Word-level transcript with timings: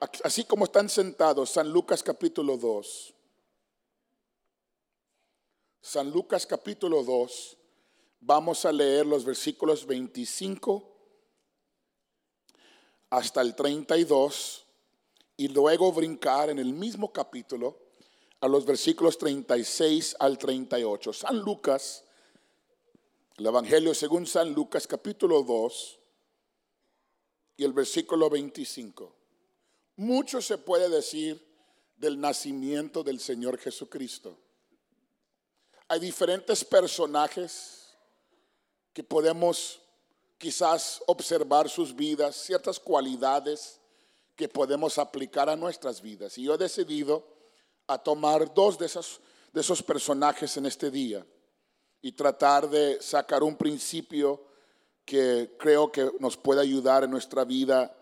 así 0.00 0.44
como 0.44 0.64
están 0.64 0.88
sentados, 0.88 1.50
San 1.50 1.70
Lucas 1.70 2.02
capítulo 2.02 2.56
2. 2.56 3.14
San 5.80 6.10
Lucas 6.10 6.46
capítulo 6.46 7.02
2, 7.02 7.58
vamos 8.20 8.64
a 8.64 8.72
leer 8.72 9.04
los 9.04 9.24
versículos 9.24 9.86
25 9.86 10.90
hasta 13.10 13.42
el 13.42 13.54
32 13.54 14.64
y 15.36 15.48
luego 15.48 15.92
brincar 15.92 16.50
en 16.50 16.58
el 16.58 16.72
mismo 16.72 17.12
capítulo 17.12 17.78
a 18.40 18.48
los 18.48 18.64
versículos 18.64 19.18
36 19.18 20.16
al 20.18 20.38
38. 20.38 21.12
San 21.12 21.38
Lucas, 21.38 22.04
el 23.36 23.46
Evangelio 23.46 23.94
según 23.94 24.26
San 24.26 24.52
Lucas 24.52 24.86
capítulo 24.86 25.42
2 25.42 26.00
y 27.56 27.64
el 27.64 27.72
versículo 27.72 28.30
25. 28.30 29.23
Mucho 29.96 30.42
se 30.42 30.58
puede 30.58 30.88
decir 30.88 31.44
del 31.96 32.20
nacimiento 32.20 33.02
del 33.02 33.20
Señor 33.20 33.58
Jesucristo. 33.58 34.36
Hay 35.88 36.00
diferentes 36.00 36.64
personajes 36.64 37.96
que 38.92 39.04
podemos 39.04 39.80
quizás 40.38 41.02
observar 41.06 41.68
sus 41.68 41.94
vidas, 41.94 42.36
ciertas 42.36 42.80
cualidades 42.80 43.80
que 44.34 44.48
podemos 44.48 44.98
aplicar 44.98 45.48
a 45.48 45.56
nuestras 45.56 46.00
vidas. 46.00 46.36
Y 46.38 46.44
yo 46.44 46.54
he 46.54 46.58
decidido 46.58 47.26
a 47.86 47.98
tomar 47.98 48.52
dos 48.52 48.78
de 48.78 48.86
esos, 48.86 49.20
de 49.52 49.60
esos 49.60 49.82
personajes 49.82 50.56
en 50.56 50.66
este 50.66 50.90
día 50.90 51.24
y 52.00 52.12
tratar 52.12 52.68
de 52.68 53.00
sacar 53.00 53.42
un 53.42 53.56
principio 53.56 54.44
que 55.04 55.54
creo 55.58 55.92
que 55.92 56.10
nos 56.18 56.36
puede 56.36 56.60
ayudar 56.60 57.04
en 57.04 57.10
nuestra 57.10 57.44
vida 57.44 57.94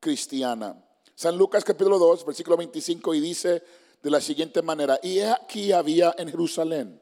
cristiana. 0.00 0.82
San 1.20 1.36
Lucas 1.36 1.64
capítulo 1.64 1.98
2, 1.98 2.24
versículo 2.24 2.56
25, 2.56 3.14
y 3.14 3.20
dice 3.20 3.62
de 4.02 4.10
la 4.10 4.22
siguiente 4.22 4.62
manera, 4.62 4.98
y 5.02 5.20
aquí 5.20 5.70
había 5.70 6.14
en 6.16 6.30
Jerusalén 6.30 6.98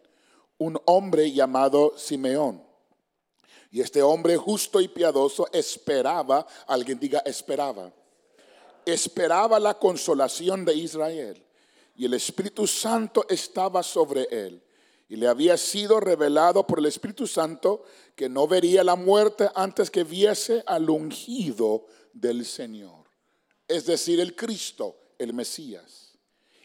un 0.58 0.76
hombre 0.86 1.30
llamado 1.30 1.92
Simeón. 1.96 2.60
Y 3.70 3.80
este 3.80 4.02
hombre 4.02 4.36
justo 4.36 4.80
y 4.80 4.88
piadoso 4.88 5.46
esperaba, 5.52 6.44
alguien 6.66 6.98
diga 6.98 7.20
esperaba, 7.20 7.92
esperaba 8.84 9.60
la 9.60 9.78
consolación 9.78 10.64
de 10.64 10.74
Israel. 10.74 11.40
Y 11.94 12.04
el 12.04 12.14
Espíritu 12.14 12.66
Santo 12.66 13.24
estaba 13.28 13.84
sobre 13.84 14.26
él. 14.32 14.60
Y 15.08 15.14
le 15.14 15.28
había 15.28 15.56
sido 15.56 16.00
revelado 16.00 16.66
por 16.66 16.80
el 16.80 16.86
Espíritu 16.86 17.28
Santo 17.28 17.84
que 18.16 18.28
no 18.28 18.48
vería 18.48 18.82
la 18.82 18.96
muerte 18.96 19.48
antes 19.54 19.92
que 19.92 20.02
viese 20.02 20.64
al 20.66 20.90
ungido 20.90 21.86
del 22.12 22.44
Señor. 22.44 22.97
Es 23.68 23.84
decir, 23.86 24.18
el 24.18 24.34
Cristo, 24.34 24.96
el 25.18 25.34
Mesías. 25.34 26.14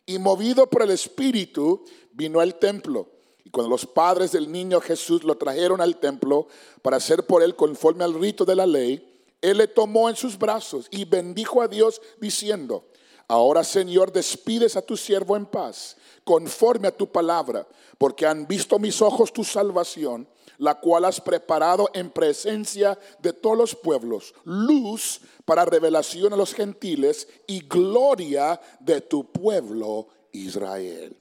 Y 0.06 0.18
movido 0.18 0.70
por 0.70 0.82
el 0.82 0.92
Espíritu, 0.92 1.86
vino 2.14 2.40
al 2.40 2.56
templo. 2.56 3.10
Y 3.44 3.50
cuando 3.50 3.70
los 3.70 3.86
padres 3.86 4.32
del 4.32 4.52
niño 4.52 4.80
Jesús 4.80 5.24
lo 5.24 5.36
trajeron 5.36 5.82
al 5.82 5.98
templo 5.98 6.48
para 6.82 6.98
hacer 6.98 7.28
por 7.28 7.44
él 7.44 7.56
conforme 7.56 8.04
al 8.04 8.14
rito 8.14 8.46
de 8.46 8.56
la 8.56 8.66
ley, 8.66 9.10
él 9.42 9.58
le 9.58 9.68
tomó 9.68 10.10
en 10.10 10.16
sus 10.16 10.38
brazos 10.38 10.88
y 10.90 11.04
bendijo 11.04 11.62
a 11.62 11.68
Dios 11.68 12.02
diciendo, 12.22 12.86
ahora 13.28 13.64
Señor, 13.66 14.14
despides 14.14 14.78
a 14.78 14.82
tu 14.82 14.96
siervo 14.96 15.36
en 15.36 15.46
paz, 15.46 15.98
conforme 16.24 16.88
a 16.88 16.96
tu 16.96 17.12
palabra, 17.12 17.68
porque 17.98 18.26
han 18.26 18.48
visto 18.48 18.80
mis 18.80 19.02
ojos 19.02 19.34
tu 19.34 19.44
salvación, 19.44 20.26
la 20.58 20.80
cual 20.80 21.06
has 21.06 21.20
preparado 21.20 21.90
en 21.94 22.10
presencia 22.10 22.98
de 23.20 23.34
todos 23.34 23.58
los 23.58 23.76
pueblos, 23.76 24.34
luz 24.46 25.22
para 25.46 25.66
revelación 25.66 26.34
a 26.34 26.38
los 26.38 26.54
gentiles 26.54 27.28
y 27.48 27.62
gloria 27.68 28.60
de 28.80 29.02
tu 29.02 29.32
pueblo 29.32 30.08
Israel. 30.32 31.16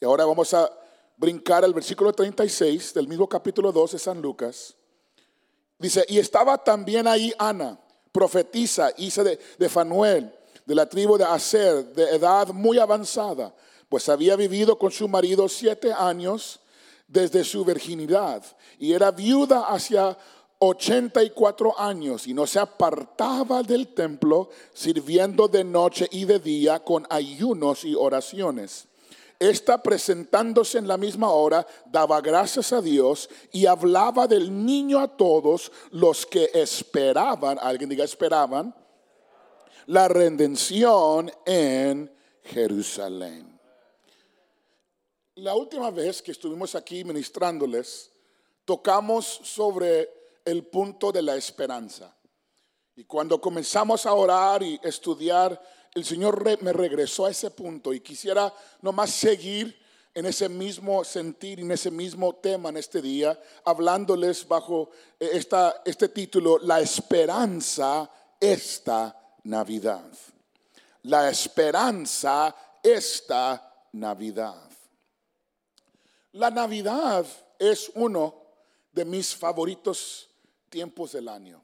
Y 0.00 0.04
ahora 0.04 0.24
vamos 0.24 0.52
a 0.54 0.70
brincar 1.16 1.64
al 1.64 1.74
versículo 1.74 2.12
36 2.12 2.94
del 2.94 3.08
mismo 3.08 3.28
capítulo 3.28 3.72
2 3.72 3.92
de 3.92 3.98
San 3.98 4.22
Lucas. 4.22 4.74
Dice, 5.78 6.04
y 6.08 6.18
estaba 6.18 6.58
también 6.58 7.06
ahí 7.06 7.32
Ana, 7.38 7.78
profetisa, 8.12 8.92
hija 8.96 9.22
de, 9.22 9.38
de 9.58 9.68
Fanuel, 9.68 10.32
de 10.66 10.74
la 10.74 10.88
tribu 10.88 11.16
de 11.16 11.24
Aser, 11.24 11.84
de 11.94 12.16
edad 12.16 12.48
muy 12.48 12.78
avanzada, 12.78 13.54
pues 13.88 14.08
había 14.08 14.36
vivido 14.36 14.78
con 14.78 14.90
su 14.90 15.08
marido 15.08 15.48
siete 15.48 15.92
años 15.92 16.60
desde 17.08 17.42
su 17.42 17.64
virginidad 17.64 18.44
y 18.78 18.92
era 18.92 19.10
viuda 19.10 19.62
hacia 19.62 20.16
84 20.60 21.80
años 21.80 22.26
y 22.26 22.34
no 22.34 22.46
se 22.46 22.58
apartaba 22.58 23.62
del 23.62 23.88
templo 23.88 24.50
sirviendo 24.72 25.48
de 25.48 25.64
noche 25.64 26.06
y 26.10 26.24
de 26.24 26.38
día 26.38 26.80
con 26.80 27.06
ayunos 27.10 27.84
y 27.84 27.94
oraciones. 27.94 28.86
Esta 29.38 29.80
presentándose 29.80 30.78
en 30.78 30.88
la 30.88 30.96
misma 30.96 31.30
hora, 31.30 31.64
daba 31.86 32.20
gracias 32.20 32.72
a 32.72 32.82
Dios 32.82 33.30
y 33.52 33.66
hablaba 33.66 34.26
del 34.26 34.66
niño 34.66 34.98
a 34.98 35.06
todos 35.06 35.70
los 35.92 36.26
que 36.26 36.50
esperaban, 36.52 37.56
alguien 37.60 37.88
diga 37.88 38.04
esperaban, 38.04 38.74
la 39.86 40.08
redención 40.08 41.30
en 41.46 42.12
Jerusalén. 42.42 43.47
La 45.38 45.54
última 45.54 45.92
vez 45.92 46.20
que 46.20 46.32
estuvimos 46.32 46.74
aquí 46.74 47.04
ministrándoles, 47.04 48.10
tocamos 48.64 49.24
sobre 49.44 50.10
el 50.44 50.66
punto 50.66 51.12
de 51.12 51.22
la 51.22 51.36
esperanza. 51.36 52.12
Y 52.96 53.04
cuando 53.04 53.40
comenzamos 53.40 54.04
a 54.04 54.14
orar 54.14 54.64
y 54.64 54.80
estudiar 54.82 55.62
el 55.94 56.04
Señor 56.04 56.60
me 56.60 56.72
regresó 56.72 57.26
a 57.26 57.30
ese 57.30 57.52
punto 57.52 57.94
y 57.94 58.00
quisiera 58.00 58.52
nomás 58.82 59.10
seguir 59.10 59.78
en 60.12 60.26
ese 60.26 60.48
mismo 60.48 61.04
sentir, 61.04 61.60
en 61.60 61.70
ese 61.70 61.92
mismo 61.92 62.34
tema 62.34 62.70
en 62.70 62.78
este 62.78 63.00
día, 63.00 63.40
hablándoles 63.64 64.46
bajo 64.48 64.90
eh, 65.20 65.30
esta, 65.34 65.82
este 65.84 66.08
título, 66.08 66.58
La 66.58 66.80
esperanza 66.80 68.10
esta 68.40 69.16
Navidad. 69.44 70.10
La 71.02 71.30
esperanza 71.30 72.56
esta 72.82 73.86
Navidad. 73.92 74.67
La 76.38 76.52
Navidad 76.52 77.26
es 77.58 77.90
uno 77.96 78.32
de 78.92 79.04
mis 79.04 79.34
favoritos 79.34 80.30
tiempos 80.68 81.10
del 81.10 81.28
año. 81.28 81.60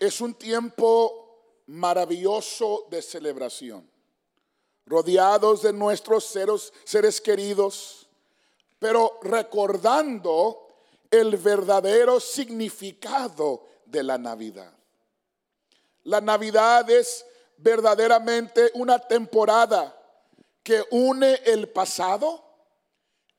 Es 0.00 0.20
un 0.20 0.34
tiempo 0.34 1.62
maravilloso 1.66 2.88
de 2.90 3.00
celebración, 3.00 3.88
rodeados 4.86 5.62
de 5.62 5.72
nuestros 5.72 6.24
seres, 6.24 6.72
seres 6.82 7.20
queridos, 7.20 8.08
pero 8.80 9.20
recordando 9.22 10.66
el 11.08 11.36
verdadero 11.36 12.18
significado 12.18 13.68
de 13.86 14.02
la 14.02 14.18
Navidad. 14.18 14.72
La 16.02 16.20
Navidad 16.20 16.90
es 16.90 17.24
verdaderamente 17.56 18.72
una 18.74 18.98
temporada 18.98 19.96
que 20.64 20.82
une 20.90 21.34
el 21.44 21.68
pasado, 21.68 22.47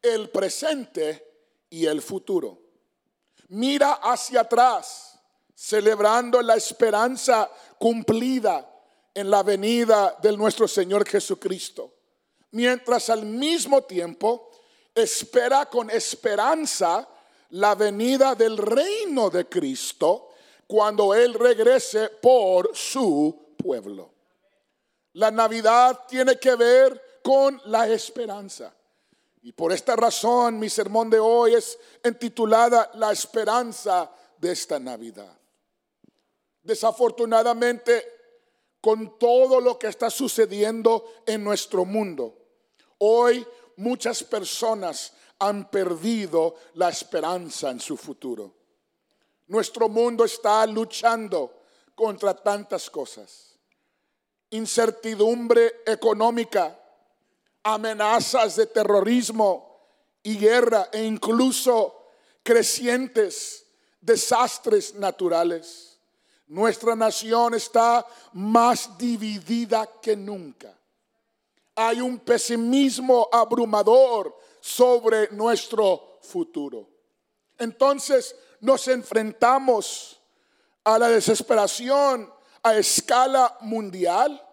el 0.02 0.30
presente 0.30 1.26
y 1.70 1.86
el 1.86 2.02
futuro. 2.02 2.60
Mira 3.50 3.94
hacia 3.94 4.42
atrás, 4.42 5.20
celebrando 5.54 6.42
la 6.42 6.56
esperanza 6.56 7.50
cumplida 7.78 8.70
en 9.14 9.30
la 9.30 9.44
venida 9.44 10.18
de 10.22 10.36
nuestro 10.38 10.68
Señor 10.68 11.08
Jesucristo. 11.08 11.94
Mientras 12.52 13.10
al 13.10 13.26
mismo 13.26 13.84
tiempo 13.84 14.50
espera 14.94 15.66
con 15.68 15.90
esperanza 15.90 17.08
la 17.52 17.76
venida 17.76 18.36
del 18.36 18.58
reino 18.58 19.30
de 19.30 19.48
Cristo 19.48 20.30
cuando 20.68 21.14
Él 21.14 21.34
regrese 21.34 22.10
por 22.10 22.76
su 22.76 23.56
pueblo. 23.58 24.14
La 25.14 25.32
Navidad 25.32 26.06
tiene 26.08 26.38
que 26.38 26.56
ver 26.56 27.20
con 27.24 27.60
la 27.66 27.88
esperanza. 27.88 28.74
Y 29.42 29.54
por 29.54 29.72
esta 29.72 29.96
razón 29.96 30.60
mi 30.60 30.70
sermón 30.70 31.10
de 31.10 31.20
hoy 31.20 31.56
es 31.56 31.78
intitulada 32.04 32.92
La 32.96 33.12
esperanza 33.12 34.12
de 34.38 34.52
esta 34.52 34.80
Navidad. 34.80 35.38
Desafortunadamente, 36.62 38.06
con 38.82 39.18
todo 39.18 39.62
lo 39.62 39.80
que 39.80 39.88
está 39.88 40.10
sucediendo 40.10 41.06
en 41.26 41.44
nuestro 41.44 41.86
mundo, 41.86 42.38
hoy 43.00 43.46
muchas 43.78 44.24
personas 44.24 45.14
han 45.40 45.70
perdido 45.70 46.56
la 46.74 46.90
esperanza 46.90 47.70
en 47.70 47.80
su 47.80 47.96
futuro. 47.96 48.54
Nuestro 49.48 49.90
mundo 49.90 50.26
está 50.26 50.66
luchando 50.68 51.64
contra 51.96 52.34
tantas 52.34 52.90
cosas. 52.90 53.58
Incertidumbre 54.52 55.82
económica, 55.86 56.78
amenazas 57.64 58.56
de 58.56 58.66
terrorismo 58.66 59.80
y 60.24 60.38
guerra 60.38 60.90
e 60.92 61.04
incluso 61.04 61.96
crecientes 62.44 63.66
desastres 64.02 64.96
naturales 64.96 65.90
Nuestra 66.50 66.96
nación 66.96 67.54
está 67.54 68.04
más 68.34 68.98
dividida 68.98 69.88
que 70.02 70.16
nunca. 70.16 70.76
Hay 71.76 72.02
un 72.02 72.18
pesimismo 72.18 73.30
abrumador 73.32 74.36
sobre 74.60 75.30
nuestro 75.30 76.18
futuro. 76.24 76.90
Entonces 77.56 78.36
nos 78.62 78.88
enfrentamos 78.88 80.20
a 80.84 80.98
la 80.98 81.10
desesperación 81.10 82.34
a 82.64 82.74
escala 82.74 83.56
mundial, 83.62 84.44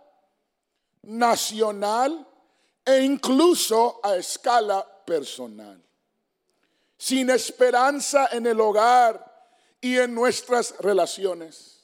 nacional 1.01 2.29
e 2.87 3.03
incluso 3.03 4.01
a 4.03 4.17
escala 4.17 4.87
personal. 5.05 5.83
Sin 6.97 7.29
esperanza 7.31 8.29
en 8.31 8.47
el 8.47 8.61
hogar 8.61 9.21
y 9.81 9.99
en 9.99 10.15
nuestras 10.15 10.77
relaciones. 10.79 11.81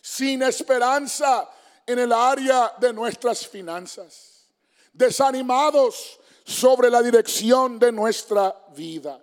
Sin 0.00 0.42
esperanza 0.42 1.50
en 1.84 1.98
el 1.98 2.12
área 2.12 2.72
de 2.78 2.92
nuestras 2.92 3.46
finanzas. 3.46 4.46
Desanimados 4.92 6.20
sobre 6.44 6.88
la 6.88 7.02
dirección 7.02 7.78
de 7.78 7.90
nuestra 7.90 8.56
vida. 8.74 9.20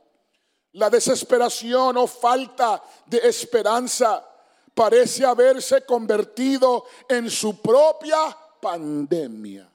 La 0.74 0.90
desesperación 0.90 1.96
o 1.98 2.06
falta 2.06 2.84
de 3.06 3.20
esperanza 3.20 4.28
parece 4.74 5.24
haberse 5.24 5.86
convertido 5.86 6.86
en 7.08 7.30
su 7.30 7.62
propia 7.62 8.38
pandemia. 8.60 9.73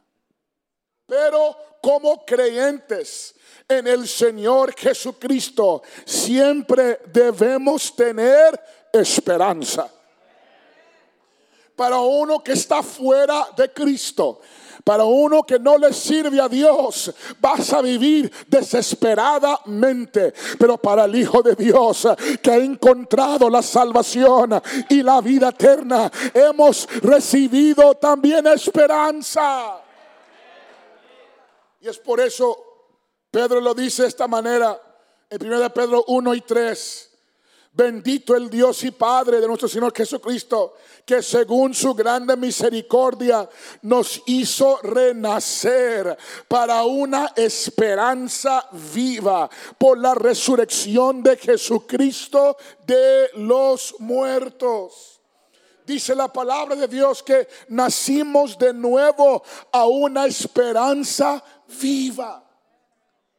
Pero 1.08 1.56
como 1.80 2.24
creyentes 2.26 3.34
en 3.66 3.86
el 3.86 4.06
Señor 4.06 4.74
Jesucristo, 4.76 5.82
siempre 6.04 7.00
debemos 7.06 7.96
tener 7.96 8.60
esperanza. 8.92 9.90
Para 11.74 11.98
uno 12.00 12.42
que 12.42 12.52
está 12.52 12.82
fuera 12.82 13.48
de 13.56 13.72
Cristo, 13.72 14.40
para 14.84 15.04
uno 15.04 15.44
que 15.44 15.58
no 15.58 15.78
le 15.78 15.94
sirve 15.94 16.40
a 16.40 16.48
Dios, 16.48 17.14
vas 17.40 17.72
a 17.72 17.80
vivir 17.80 18.30
desesperadamente. 18.46 20.34
Pero 20.58 20.76
para 20.76 21.04
el 21.06 21.14
Hijo 21.14 21.42
de 21.42 21.54
Dios 21.54 22.06
que 22.42 22.50
ha 22.50 22.56
encontrado 22.56 23.48
la 23.48 23.62
salvación 23.62 24.60
y 24.90 25.02
la 25.02 25.22
vida 25.22 25.48
eterna, 25.50 26.10
hemos 26.34 26.86
recibido 27.00 27.94
también 27.94 28.46
esperanza. 28.46 29.87
Y 31.80 31.88
es 31.88 31.98
por 31.98 32.20
eso, 32.20 32.56
Pedro 33.30 33.60
lo 33.60 33.74
dice 33.74 34.02
de 34.02 34.08
esta 34.08 34.26
manera, 34.26 34.80
en 35.30 35.46
1 35.46 35.72
Pedro 35.72 36.04
1 36.08 36.34
y 36.34 36.40
3. 36.40 37.04
Bendito 37.70 38.34
el 38.34 38.50
Dios 38.50 38.82
y 38.82 38.90
Padre 38.90 39.40
de 39.40 39.46
nuestro 39.46 39.68
Señor 39.68 39.94
Jesucristo, 39.94 40.74
que 41.06 41.22
según 41.22 41.74
su 41.74 41.94
grande 41.94 42.36
misericordia 42.36 43.48
nos 43.82 44.20
hizo 44.26 44.80
renacer 44.82 46.18
para 46.48 46.82
una 46.82 47.34
esperanza 47.36 48.68
viva 48.92 49.48
por 49.78 49.98
la 49.98 50.14
resurrección 50.14 51.22
de 51.22 51.36
Jesucristo 51.36 52.56
de 52.84 53.30
los 53.34 53.94
muertos. 54.00 55.20
Dice 55.86 56.14
la 56.14 56.30
palabra 56.30 56.74
de 56.74 56.86
Dios 56.86 57.22
que 57.22 57.48
nacimos 57.68 58.58
de 58.58 58.74
nuevo 58.74 59.42
a 59.72 59.86
una 59.86 60.26
esperanza 60.26 61.42
viva. 61.80 62.44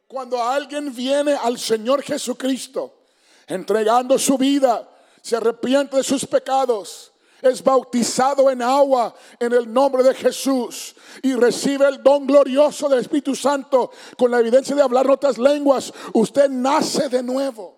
Cuando 0.08 0.42
alguien 0.42 0.94
viene 0.94 1.34
al 1.34 1.60
Señor 1.60 2.02
Jesucristo, 2.02 3.04
entregando 3.48 4.18
su 4.18 4.38
vida, 4.38 4.90
se 5.22 5.36
arrepiente 5.36 5.98
de 5.98 6.04
sus 6.04 6.26
pecados, 6.26 7.12
es 7.42 7.64
bautizado 7.64 8.50
en 8.50 8.62
agua 8.62 9.14
en 9.40 9.54
el 9.54 9.72
nombre 9.72 10.04
de 10.04 10.14
Jesús 10.14 10.96
y 11.22 11.34
recibe 11.34 11.88
el 11.88 12.04
don 12.04 12.28
glorioso 12.28 12.90
del 12.90 13.00
Espíritu 13.00 13.36
Santo 13.36 13.92
con 14.18 14.32
la 14.32 14.40
evidencia 14.40 14.76
de 14.76 14.82
hablar 14.82 15.10
otras 15.10 15.38
lenguas, 15.38 15.94
usted 16.14 16.50
nace 16.50 17.08
de 17.08 17.24
nuevo. 17.24 17.78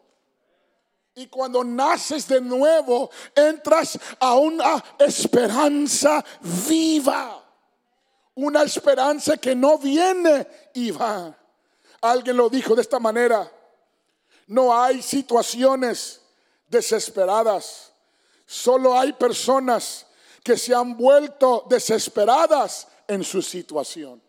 Y 1.13 1.27
cuando 1.27 1.63
naces 1.63 2.27
de 2.27 2.39
nuevo, 2.39 3.11
entras 3.35 3.99
a 4.19 4.35
una 4.35 4.81
esperanza 4.97 6.23
viva. 6.67 7.40
Una 8.35 8.63
esperanza 8.63 9.37
que 9.37 9.55
no 9.55 9.77
viene 9.77 10.47
y 10.73 10.91
va. 10.91 11.37
Alguien 12.01 12.37
lo 12.37 12.49
dijo 12.49 12.75
de 12.75 12.81
esta 12.81 12.99
manera. 12.99 13.51
No 14.47 14.75
hay 14.77 15.01
situaciones 15.01 16.21
desesperadas. 16.67 17.91
Solo 18.45 18.97
hay 18.97 19.13
personas 19.13 20.05
que 20.43 20.57
se 20.57 20.73
han 20.73 20.97
vuelto 20.97 21.65
desesperadas 21.69 22.87
en 23.07 23.23
su 23.23 23.41
situación. 23.41 24.21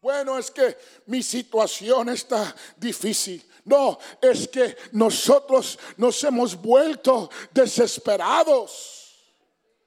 Bueno, 0.00 0.38
es 0.38 0.50
que 0.50 0.76
mi 1.06 1.22
situación 1.22 2.10
está 2.10 2.54
difícil. 2.76 3.42
No, 3.64 3.98
es 4.20 4.46
que 4.48 4.76
nosotros 4.92 5.78
nos 5.96 6.22
hemos 6.24 6.60
vuelto 6.60 7.30
desesperados, 7.50 9.24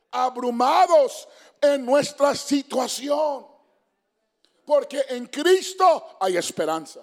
abrumados 0.10 1.28
en 1.62 1.86
nuestra 1.86 2.36
situación. 2.36 3.46
Porque 4.66 5.02
en 5.10 5.28
Cristo 5.28 6.18
hay 6.20 6.38
esperanza. 6.38 7.02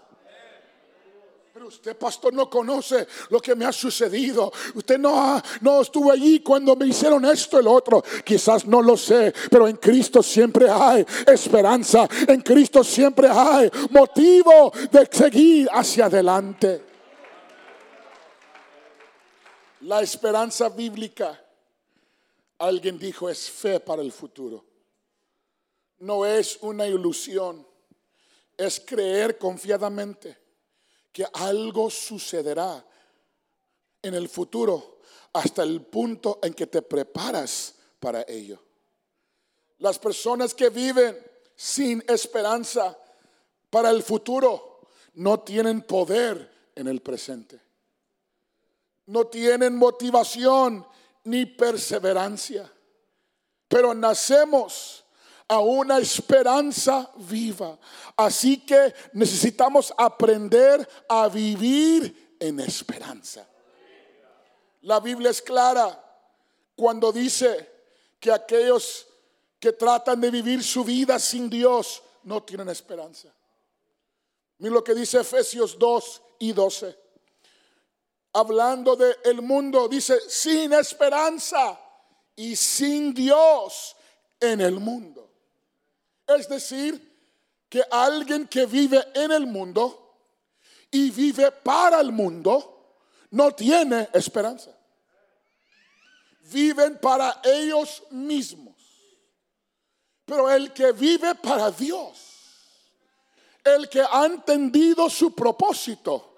Pero 1.55 1.69
usted, 1.69 1.97
pastor, 1.97 2.35
no 2.35 2.51
conoce 2.51 3.07
lo 3.31 3.39
que 3.39 3.55
me 3.55 3.65
ha 3.65 3.71
sucedido. 3.71 4.53
Usted 4.75 4.99
no, 4.99 5.41
no 5.61 5.83
estuvo 5.83 6.11
allí 6.11 6.41
cuando 6.41 6.75
me 6.75 6.87
hicieron 6.87 7.25
esto 7.27 7.63
lo 7.63 7.71
otro. 7.71 8.03
Quizás 8.25 8.67
no 8.67 8.83
lo 8.83 8.97
sé, 8.97 9.33
pero 9.49 9.69
en 9.69 9.77
Cristo 9.77 10.21
siempre 10.21 10.69
hay 10.69 11.07
esperanza. 11.25 12.09
En 12.27 12.41
Cristo 12.41 12.83
siempre 12.83 13.29
hay 13.29 13.71
motivo 13.91 14.73
de 14.91 15.09
seguir 15.13 15.69
hacia 15.73 16.07
adelante. 16.07 16.85
La 19.83 20.03
esperanza 20.03 20.69
bíblica, 20.71 21.41
alguien 22.59 22.99
dijo, 22.99 23.29
es 23.29 23.51
fe 23.51 23.81
para 23.81 24.03
el 24.03 24.13
futuro. 24.13 24.65
No 25.99 26.27
es 26.27 26.59
una 26.63 26.87
ilusión, 26.87 27.67
es 28.57 28.81
creer 28.81 29.39
confiadamente 29.39 30.37
que 31.13 31.27
algo 31.33 31.91
sucederá 31.91 32.85
en 34.03 34.15
el 34.15 34.29
futuro 34.29 34.99
hasta 35.33 35.63
el 35.63 35.83
punto 35.83 36.39
en 36.43 36.55
que 36.55 36.67
te 36.67 36.83
preparas 36.83 37.75
para 37.99 38.25
ello. 38.29 38.61
Las 39.79 39.99
personas 39.99 40.55
que 40.55 40.69
viven 40.69 41.17
sin 41.57 42.03
esperanza 42.09 42.97
para 43.71 43.91
el 43.91 44.03
futuro 44.03 44.89
no 45.15 45.41
tienen 45.41 45.83
poder 45.83 46.51
en 46.75 46.89
el 46.89 47.01
presente. 47.01 47.61
No 49.07 49.27
tienen 49.27 49.77
motivación 49.77 50.87
ni 51.25 51.47
perseverancia. 51.47 52.71
Pero 53.69 53.95
nacemos 53.95 55.05
a 55.49 55.61
una 55.61 55.99
esperanza 55.99 57.11
viva. 57.17 57.79
Así 58.17 58.65
que 58.65 58.95
necesitamos 59.13 59.93
aprender 59.97 60.89
a 61.09 61.29
vivir 61.29 62.37
en 62.39 62.61
esperanza. 62.61 63.47
La 64.83 65.01
Biblia 65.01 65.31
es 65.31 65.41
clara 65.41 66.01
cuando 66.77 67.11
dice 67.11 67.71
que 68.21 68.31
aquellos 68.31 69.07
que 69.59 69.73
tratan 69.73 70.21
de 70.21 70.31
vivir 70.31 70.63
su 70.63 70.85
vida 70.85 71.19
sin 71.19 71.49
Dios 71.49 72.03
no 72.25 72.43
tienen 72.43 72.69
esperanza. 72.69 73.29
Mira 74.59 74.75
lo 74.75 74.85
que 74.85 74.95
dice 74.95 75.21
Efesios 75.21 75.79
2 75.79 76.23
y 76.41 76.53
12. 76.53 77.04
Hablando 78.35 78.97
del 78.97 79.17
el 79.25 79.43
mundo, 79.43 79.89
dice, 79.89 80.19
sin 80.29 80.73
esperanza 80.73 81.81
y 82.37 82.57
sin 82.57 83.15
Dios 83.15 83.97
en 84.41 84.61
el 84.61 84.81
mundo. 84.81 85.31
Es 86.27 86.49
decir, 86.49 87.15
que 87.69 87.83
alguien 87.91 88.47
que 88.47 88.67
vive 88.67 89.05
en 89.15 89.33
el 89.33 89.47
mundo 89.47 90.17
y 90.91 91.11
vive 91.11 91.51
para 91.51 92.01
el 92.01 92.13
mundo 92.13 92.97
no 93.31 93.53
tiene 93.53 94.09
esperanza. 94.13 94.71
Viven 96.43 96.99
para 96.99 97.41
ellos 97.43 98.03
mismos. 98.11 98.75
Pero 100.25 100.51
el 100.51 100.73
que 100.73 100.93
vive 100.93 101.35
para 101.35 101.71
Dios, 101.71 102.19
el 103.63 103.89
que 103.89 104.03
ha 104.03 104.25
entendido 104.27 105.11
su 105.11 105.35
propósito, 105.35 106.34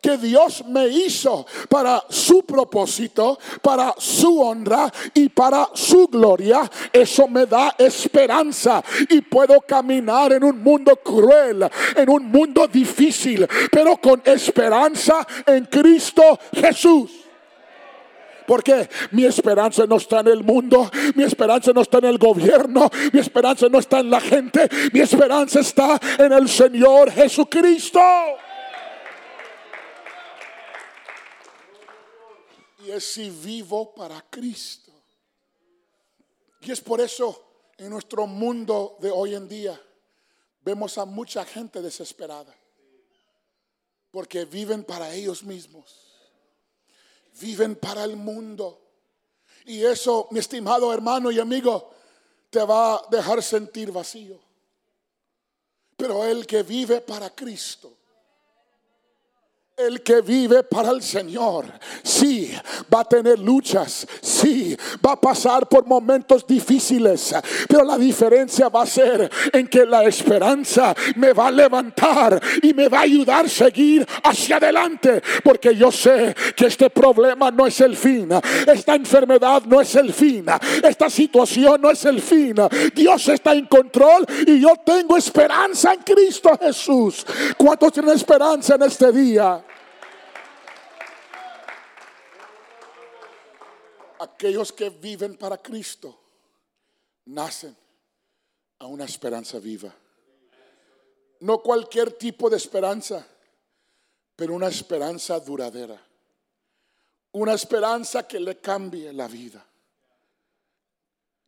que 0.00 0.16
Dios 0.16 0.64
me 0.66 0.88
hizo 0.88 1.46
para 1.68 2.02
su 2.08 2.42
propósito, 2.42 3.38
para 3.62 3.94
su 3.98 4.40
honra 4.40 4.92
y 5.14 5.28
para 5.28 5.70
su 5.74 6.08
gloria, 6.08 6.70
eso 6.92 7.28
me 7.28 7.46
da 7.46 7.74
esperanza 7.78 8.82
y 9.08 9.20
puedo 9.20 9.60
caminar 9.60 10.32
en 10.32 10.44
un 10.44 10.62
mundo 10.62 10.96
cruel, 10.96 11.68
en 11.96 12.08
un 12.08 12.30
mundo 12.30 12.66
difícil, 12.66 13.46
pero 13.70 13.96
con 13.98 14.22
esperanza 14.24 15.26
en 15.46 15.66
Cristo 15.66 16.38
Jesús. 16.52 17.10
¿Por 18.46 18.64
qué? 18.64 18.88
Mi 19.12 19.24
esperanza 19.26 19.86
no 19.86 19.96
está 19.96 20.20
en 20.20 20.26
el 20.28 20.42
mundo, 20.42 20.90
mi 21.14 21.22
esperanza 21.22 21.70
no 21.72 21.82
está 21.82 21.98
en 21.98 22.06
el 22.06 22.18
gobierno, 22.18 22.90
mi 23.12 23.20
esperanza 23.20 23.68
no 23.68 23.78
está 23.78 24.00
en 24.00 24.10
la 24.10 24.20
gente, 24.20 24.68
mi 24.92 24.98
esperanza 24.98 25.60
está 25.60 26.00
en 26.18 26.32
el 26.32 26.48
Señor 26.48 27.12
Jesucristo. 27.12 28.00
Es 32.90 33.12
si 33.12 33.30
vivo 33.30 33.94
para 33.94 34.20
Cristo. 34.28 34.90
Y 36.60 36.72
es 36.72 36.80
por 36.80 37.00
eso 37.00 37.70
en 37.78 37.90
nuestro 37.90 38.26
mundo 38.26 38.96
de 39.00 39.10
hoy 39.10 39.36
en 39.36 39.48
día 39.48 39.80
vemos 40.62 40.98
a 40.98 41.04
mucha 41.04 41.44
gente 41.44 41.80
desesperada. 41.80 42.52
Porque 44.10 44.44
viven 44.44 44.82
para 44.82 45.14
ellos 45.14 45.44
mismos. 45.44 46.04
Viven 47.40 47.76
para 47.76 48.02
el 48.02 48.16
mundo. 48.16 48.82
Y 49.66 49.84
eso, 49.84 50.26
mi 50.32 50.40
estimado 50.40 50.92
hermano 50.92 51.30
y 51.30 51.38
amigo, 51.38 51.92
te 52.50 52.64
va 52.64 52.96
a 52.96 53.06
dejar 53.08 53.40
sentir 53.40 53.92
vacío. 53.92 54.40
Pero 55.96 56.24
el 56.24 56.44
que 56.44 56.64
vive 56.64 57.00
para 57.00 57.30
Cristo 57.30 57.99
el 59.86 60.02
que 60.02 60.20
vive 60.20 60.62
para 60.62 60.90
el 60.90 61.02
Señor, 61.02 61.66
sí, 62.02 62.52
va 62.92 63.00
a 63.00 63.04
tener 63.04 63.38
luchas, 63.38 64.06
sí, 64.20 64.76
va 65.04 65.12
a 65.12 65.20
pasar 65.20 65.68
por 65.68 65.86
momentos 65.86 66.46
difíciles, 66.46 67.34
pero 67.68 67.84
la 67.84 67.96
diferencia 67.96 68.68
va 68.68 68.82
a 68.82 68.86
ser 68.86 69.30
en 69.52 69.66
que 69.66 69.86
la 69.86 70.04
esperanza 70.04 70.94
me 71.16 71.32
va 71.32 71.48
a 71.48 71.50
levantar 71.50 72.40
y 72.62 72.74
me 72.74 72.88
va 72.88 72.98
a 72.98 73.02
ayudar 73.02 73.46
a 73.46 73.48
seguir 73.48 74.06
hacia 74.22 74.56
adelante, 74.56 75.22
porque 75.42 75.74
yo 75.74 75.90
sé 75.90 76.34
que 76.56 76.66
este 76.66 76.90
problema 76.90 77.50
no 77.50 77.66
es 77.66 77.80
el 77.80 77.96
fin, 77.96 78.28
esta 78.66 78.94
enfermedad 78.94 79.62
no 79.66 79.80
es 79.80 79.94
el 79.94 80.12
fin, 80.12 80.46
esta 80.82 81.08
situación 81.08 81.80
no 81.80 81.90
es 81.90 82.04
el 82.04 82.20
fin, 82.20 82.54
Dios 82.94 83.28
está 83.28 83.54
en 83.54 83.66
control 83.66 84.26
y 84.46 84.60
yo 84.60 84.74
tengo 84.84 85.16
esperanza 85.16 85.94
en 85.94 86.00
Cristo 86.00 86.50
Jesús. 86.60 87.26
¿Cuántos 87.56 87.92
tienen 87.92 88.14
esperanza 88.14 88.74
en 88.74 88.82
este 88.82 89.12
día? 89.12 89.62
Aquellos 94.20 94.72
que 94.72 94.90
viven 94.90 95.36
para 95.36 95.58
Cristo 95.58 96.18
nacen 97.26 97.76
a 98.78 98.86
una 98.86 99.04
esperanza 99.04 99.58
viva. 99.58 99.94
No 101.40 101.62
cualquier 101.62 102.12
tipo 102.12 102.50
de 102.50 102.58
esperanza, 102.58 103.26
pero 104.36 104.54
una 104.54 104.68
esperanza 104.68 105.40
duradera. 105.40 106.00
Una 107.32 107.54
esperanza 107.54 108.26
que 108.26 108.38
le 108.38 108.58
cambie 108.58 109.12
la 109.12 109.26
vida. 109.26 109.64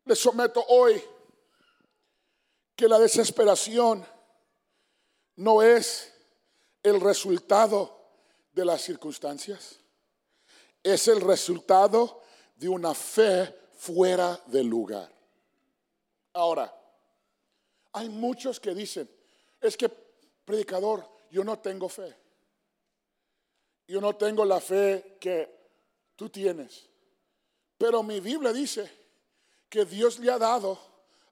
Le 0.05 0.17
someto 0.17 0.65
hoy 0.69 1.03
que 2.75 2.89
la 2.89 2.99
desesperación 2.99 4.05
no 5.37 5.61
es 5.61 6.13
el 6.83 7.01
resultado 7.01 8.01
de 8.53 8.65
las 8.65 8.81
circunstancias, 8.83 9.79
es 10.83 11.07
el 11.09 11.21
resultado 11.21 12.22
de 12.63 12.69
una 12.69 12.95
fe 12.95 13.53
fuera 13.77 14.41
del 14.47 14.69
lugar. 14.69 15.11
Ahora, 16.33 16.73
hay 17.93 18.09
muchos 18.09 18.61
que 18.61 18.73
dicen, 18.73 19.11
es 19.61 19.77
que, 19.77 19.89
predicador, 19.89 21.05
yo 21.29 21.43
no 21.43 21.59
tengo 21.59 21.89
fe. 21.89 22.15
Yo 23.89 24.01
no 24.01 24.15
tengo 24.15 24.45
la 24.45 24.61
fe 24.61 25.17
que 25.19 25.53
tú 26.15 26.29
tienes. 26.29 26.89
Pero 27.77 28.05
mi 28.05 28.21
Biblia 28.21 28.53
dice 28.53 28.89
que 29.69 29.85
Dios 29.85 30.21
le 30.21 30.31
ha 30.31 30.39
dado 30.39 30.79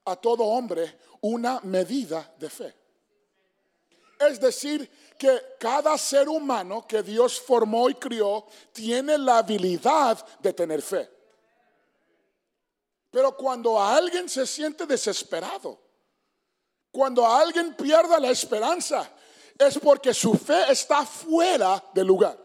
a 0.06 0.16
todo 0.16 0.42
hombre 0.42 0.98
una 1.20 1.60
medida 1.60 2.34
de 2.40 2.50
fe. 2.50 2.74
Es 4.18 4.40
decir, 4.40 4.90
que 5.16 5.40
cada 5.60 5.96
ser 5.96 6.28
humano 6.28 6.84
que 6.88 7.04
Dios 7.04 7.40
formó 7.40 7.88
y 7.88 7.94
crió 7.94 8.46
tiene 8.72 9.16
la 9.16 9.38
habilidad 9.38 10.26
de 10.40 10.52
tener 10.52 10.82
fe. 10.82 11.19
Pero 13.10 13.36
cuando 13.36 13.80
alguien 13.80 14.28
se 14.28 14.46
siente 14.46 14.86
desesperado, 14.86 15.80
cuando 16.92 17.26
alguien 17.26 17.74
pierda 17.74 18.20
la 18.20 18.30
esperanza, 18.30 19.10
es 19.58 19.78
porque 19.78 20.14
su 20.14 20.34
fe 20.34 20.70
está 20.70 21.04
fuera 21.04 21.82
del 21.92 22.06
lugar. 22.06 22.38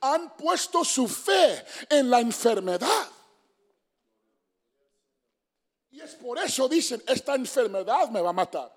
Han 0.00 0.34
puesto 0.34 0.82
su 0.82 1.06
fe 1.06 1.64
en 1.90 2.08
la 2.08 2.20
enfermedad. 2.20 3.08
Y 5.90 6.00
es 6.00 6.14
por 6.14 6.38
eso 6.38 6.66
dicen, 6.66 7.02
esta 7.06 7.34
enfermedad 7.34 8.08
me 8.08 8.22
va 8.22 8.30
a 8.30 8.34
matar. 8.34 8.74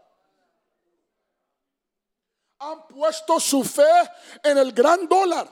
Han 2.59 2.87
puesto 2.87 3.39
su 3.39 3.63
fe 3.63 4.11
en 4.43 4.57
el 4.57 4.73
gran 4.73 5.07
dólar. 5.07 5.47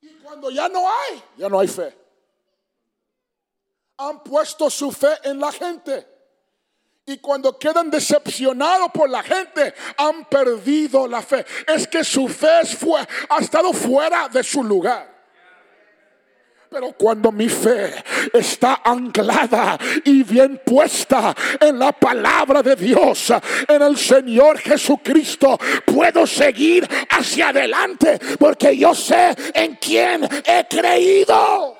Y 0.00 0.14
cuando 0.18 0.50
ya 0.50 0.68
no 0.68 0.88
hay, 0.88 1.22
ya 1.36 1.48
no 1.48 1.58
hay 1.58 1.66
fe 1.66 2.00
han 4.00 4.22
puesto 4.22 4.70
su 4.70 4.90
fe 4.90 5.18
en 5.24 5.38
la 5.38 5.52
gente. 5.52 6.06
Y 7.06 7.18
cuando 7.18 7.58
quedan 7.58 7.90
decepcionados 7.90 8.90
por 8.92 9.10
la 9.10 9.22
gente, 9.22 9.74
han 9.96 10.24
perdido 10.26 11.06
la 11.06 11.22
fe. 11.22 11.44
Es 11.66 11.86
que 11.86 12.04
su 12.04 12.28
fe 12.28 12.64
fue, 12.64 13.00
ha 13.28 13.38
estado 13.38 13.72
fuera 13.72 14.28
de 14.28 14.42
su 14.42 14.62
lugar. 14.62 15.10
Pero 16.70 16.92
cuando 16.92 17.32
mi 17.32 17.48
fe 17.48 17.92
está 18.32 18.80
anclada 18.84 19.76
y 20.04 20.22
bien 20.22 20.62
puesta 20.64 21.34
en 21.58 21.80
la 21.80 21.90
palabra 21.90 22.62
de 22.62 22.76
Dios, 22.76 23.32
en 23.66 23.82
el 23.82 23.98
Señor 23.98 24.58
Jesucristo, 24.58 25.58
puedo 25.84 26.28
seguir 26.28 26.88
hacia 27.10 27.48
adelante 27.48 28.20
porque 28.38 28.76
yo 28.76 28.94
sé 28.94 29.34
en 29.52 29.74
quién 29.76 30.28
he 30.44 30.64
creído. 30.68 31.79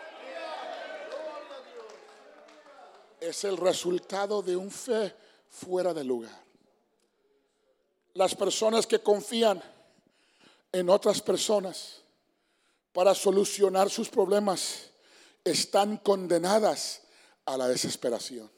Es 3.20 3.44
el 3.44 3.56
resultado 3.56 4.42
de 4.42 4.56
un 4.56 4.70
fe 4.70 5.14
fuera 5.48 5.92
de 5.92 6.04
lugar. 6.04 6.38
Las 8.14 8.34
personas 8.34 8.86
que 8.86 9.00
confían 9.00 9.62
en 10.72 10.88
otras 10.88 11.20
personas 11.20 12.00
para 12.92 13.14
solucionar 13.14 13.90
sus 13.90 14.08
problemas 14.08 14.90
están 15.44 15.98
condenadas 15.98 17.02
a 17.44 17.56
la 17.56 17.68
desesperación. 17.68 18.50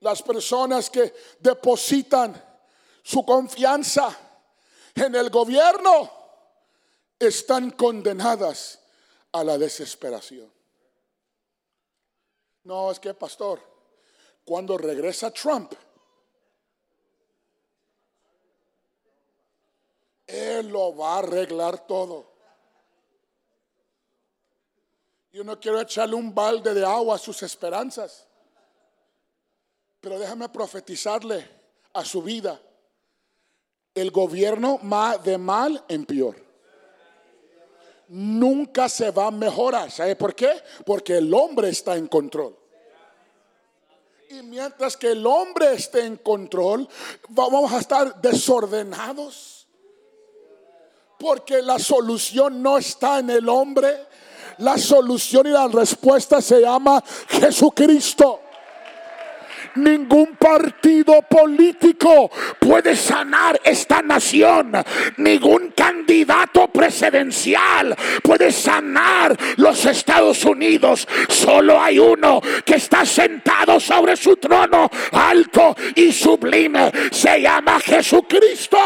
Las 0.00 0.22
personas 0.22 0.90
que 0.90 1.14
depositan 1.40 2.42
su 3.02 3.24
confianza 3.24 4.16
en 4.94 5.14
el 5.14 5.30
gobierno 5.30 6.10
están 7.18 7.70
condenadas 7.70 8.80
a 9.32 9.42
la 9.42 9.58
desesperación. 9.58 10.53
No, 12.64 12.90
es 12.90 12.98
que, 12.98 13.12
pastor, 13.12 13.60
cuando 14.44 14.76
regresa 14.78 15.30
Trump, 15.30 15.72
él 20.26 20.68
lo 20.68 20.96
va 20.96 21.16
a 21.16 21.18
arreglar 21.18 21.86
todo. 21.86 22.32
Yo 25.32 25.44
no 25.44 25.58
quiero 25.60 25.80
echarle 25.80 26.14
un 26.14 26.34
balde 26.34 26.72
de 26.72 26.84
agua 26.84 27.16
a 27.16 27.18
sus 27.18 27.42
esperanzas, 27.42 28.26
pero 30.00 30.18
déjame 30.18 30.48
profetizarle 30.48 31.48
a 31.92 32.04
su 32.04 32.22
vida. 32.22 32.60
El 33.94 34.10
gobierno 34.10 34.80
va 34.88 35.18
de 35.18 35.36
mal 35.36 35.84
en 35.88 36.06
peor 36.06 36.43
nunca 38.08 38.88
se 38.88 39.10
va 39.10 39.26
a 39.26 39.30
mejorar. 39.30 39.90
¿Sabe 39.90 40.16
por 40.16 40.34
qué? 40.34 40.50
Porque 40.84 41.18
el 41.18 41.32
hombre 41.32 41.68
está 41.68 41.96
en 41.96 42.06
control. 42.06 42.56
Y 44.30 44.42
mientras 44.42 44.96
que 44.96 45.12
el 45.12 45.26
hombre 45.26 45.74
esté 45.74 46.04
en 46.04 46.16
control, 46.16 46.88
vamos 47.28 47.72
a 47.72 47.78
estar 47.78 48.20
desordenados. 48.20 49.66
Porque 51.18 51.62
la 51.62 51.78
solución 51.78 52.62
no 52.62 52.78
está 52.78 53.20
en 53.20 53.30
el 53.30 53.48
hombre. 53.48 54.06
La 54.58 54.78
solución 54.78 55.46
y 55.46 55.50
la 55.50 55.68
respuesta 55.68 56.40
se 56.40 56.60
llama 56.60 57.02
Jesucristo. 57.28 58.40
Ningún 59.76 60.36
partido 60.36 61.22
político 61.22 62.30
puede 62.60 62.94
sanar 62.94 63.60
esta 63.64 64.02
nación. 64.02 64.72
Ningún 65.16 65.70
candidato 65.70 66.68
presidencial 66.68 67.96
puede 68.22 68.52
sanar 68.52 69.36
los 69.56 69.84
Estados 69.84 70.44
Unidos. 70.44 71.08
Solo 71.28 71.80
hay 71.80 71.98
uno 71.98 72.40
que 72.64 72.76
está 72.76 73.04
sentado 73.04 73.80
sobre 73.80 74.16
su 74.16 74.36
trono 74.36 74.88
alto 75.12 75.74
y 75.94 76.12
sublime. 76.12 76.92
Se 77.10 77.40
llama 77.40 77.80
Jesucristo. 77.80 78.78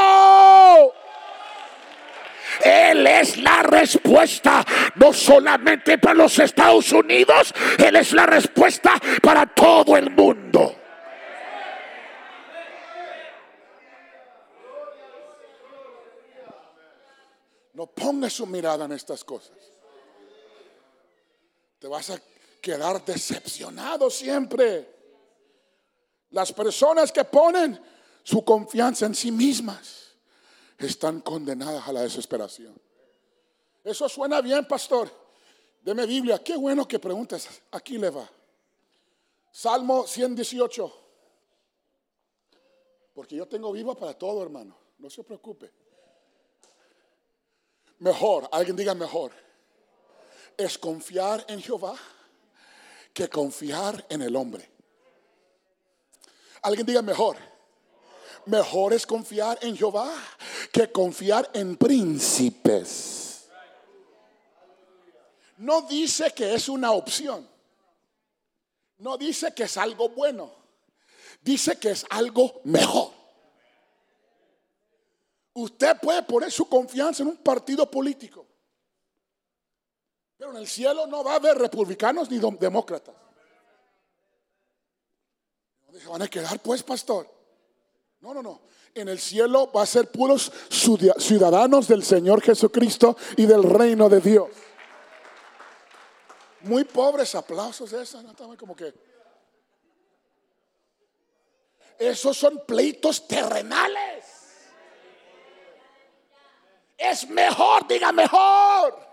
Él 2.65 3.07
es 3.07 3.37
la 3.37 3.63
respuesta, 3.63 4.65
no 4.97 5.13
solamente 5.13 5.99
para 5.99 6.15
los 6.15 6.39
Estados 6.39 6.91
Unidos, 6.93 7.55
Él 7.79 7.97
es 7.97 8.13
la 8.13 8.27
respuesta 8.27 8.95
para 9.23 9.47
todo 9.47 9.97
el 9.97 10.11
mundo. 10.11 10.78
No 17.79 17.87
ponga 17.87 18.29
su 18.29 18.45
mirada 18.45 18.87
en 18.87 18.91
estas 18.91 19.23
cosas. 19.23 19.57
Te 21.79 21.87
vas 21.87 22.11
a 22.11 22.21
quedar 22.61 23.05
decepcionado 23.05 24.11
siempre. 24.11 24.97
Las 26.31 26.53
personas 26.53 27.13
que 27.13 27.23
ponen 27.23 27.81
su 28.25 28.45
confianza 28.45 29.07
en 29.07 29.15
sí 29.15 29.31
mismas 29.31 30.17
están 30.77 31.21
condenadas 31.21 31.87
a 31.87 31.93
la 31.93 32.03
desesperación. 32.03 32.75
Eso 33.85 34.09
suena 34.09 34.41
bien, 34.41 34.67
pastor. 34.67 35.09
Deme 35.81 36.05
Biblia. 36.05 36.43
Qué 36.43 36.57
bueno 36.57 36.89
que 36.89 36.99
preguntes. 36.99 37.49
Aquí 37.71 37.97
le 37.97 38.11
va. 38.11 38.29
Salmo 39.53 40.05
118. 40.05 40.93
Porque 43.15 43.37
yo 43.37 43.47
tengo 43.47 43.71
vivo 43.71 43.95
para 43.95 44.15
todo, 44.15 44.43
hermano. 44.43 44.77
No 44.99 45.09
se 45.09 45.23
preocupe. 45.23 45.71
Mejor, 47.99 48.49
alguien 48.53 48.77
diga 48.77 48.95
mejor. 48.95 49.33
Es 50.57 50.79
confiar 50.79 51.45
en 51.49 51.61
Jehová 51.61 51.97
que 53.13 53.29
confiar 53.29 54.05
en 54.09 54.23
el 54.23 54.35
hombre. 54.37 54.69
Alguien 56.63 56.87
diga 56.87 57.03
mejor. 57.03 57.37
Mejor 58.47 58.93
es 58.93 59.07
confiar 59.07 59.59
en 59.63 59.77
Jehová 59.77 60.13
que 60.73 60.91
confiar 60.91 61.51
en 61.53 61.77
príncipes. 61.77 63.49
No 65.59 65.83
dice 65.83 66.33
que 66.35 66.55
es 66.55 66.69
una 66.69 66.93
opción. 66.93 67.49
No 68.99 69.19
dice 69.19 69.53
que 69.55 69.65
es 69.65 69.77
algo 69.77 70.09
bueno. 70.11 70.53
Dice 71.41 71.79
que 71.79 71.91
es 71.91 72.07
algo 72.11 72.61
mejor. 72.65 73.18
Usted 75.59 75.97
puede 76.01 76.23
poner 76.23 76.53
su 76.53 76.69
confianza 76.69 77.25
en 77.25 77.31
un 77.31 77.37
partido 77.39 77.91
político. 77.91 78.47
Pero 80.37 80.53
en 80.53 80.59
el 80.59 80.69
cielo 80.69 81.09
no 81.09 81.25
va 81.25 81.33
a 81.33 81.37
haber 81.37 81.59
republicanos 81.59 82.31
ni 82.31 82.39
demócratas. 82.39 83.15
¿Dónde 85.85 86.07
van 86.07 86.23
a 86.23 86.29
quedar 86.29 86.61
pues, 86.61 86.85
pastor? 86.85 87.29
No, 88.21 88.33
no, 88.33 88.41
no. 88.41 88.61
En 88.95 89.09
el 89.09 89.19
cielo 89.19 89.73
va 89.73 89.83
a 89.83 89.87
ser 89.87 90.13
puros 90.13 90.53
ciudadanos 90.71 91.89
del 91.89 92.05
Señor 92.05 92.41
Jesucristo 92.41 93.17
y 93.37 93.45
del 93.45 93.65
reino 93.65 94.09
de 94.09 94.21
Dios. 94.21 94.51
Muy 96.61 96.85
pobres 96.85 97.35
aplausos 97.35 97.93
esas. 97.93 98.25
Como 98.57 98.77
que 98.77 98.95
esos 101.99 102.37
son 102.37 102.63
pleitos 102.65 103.27
terrenales. 103.27 104.28
Es 106.99 107.29
mejor, 107.29 107.87
diga 107.87 108.11
mejor. 108.11 109.09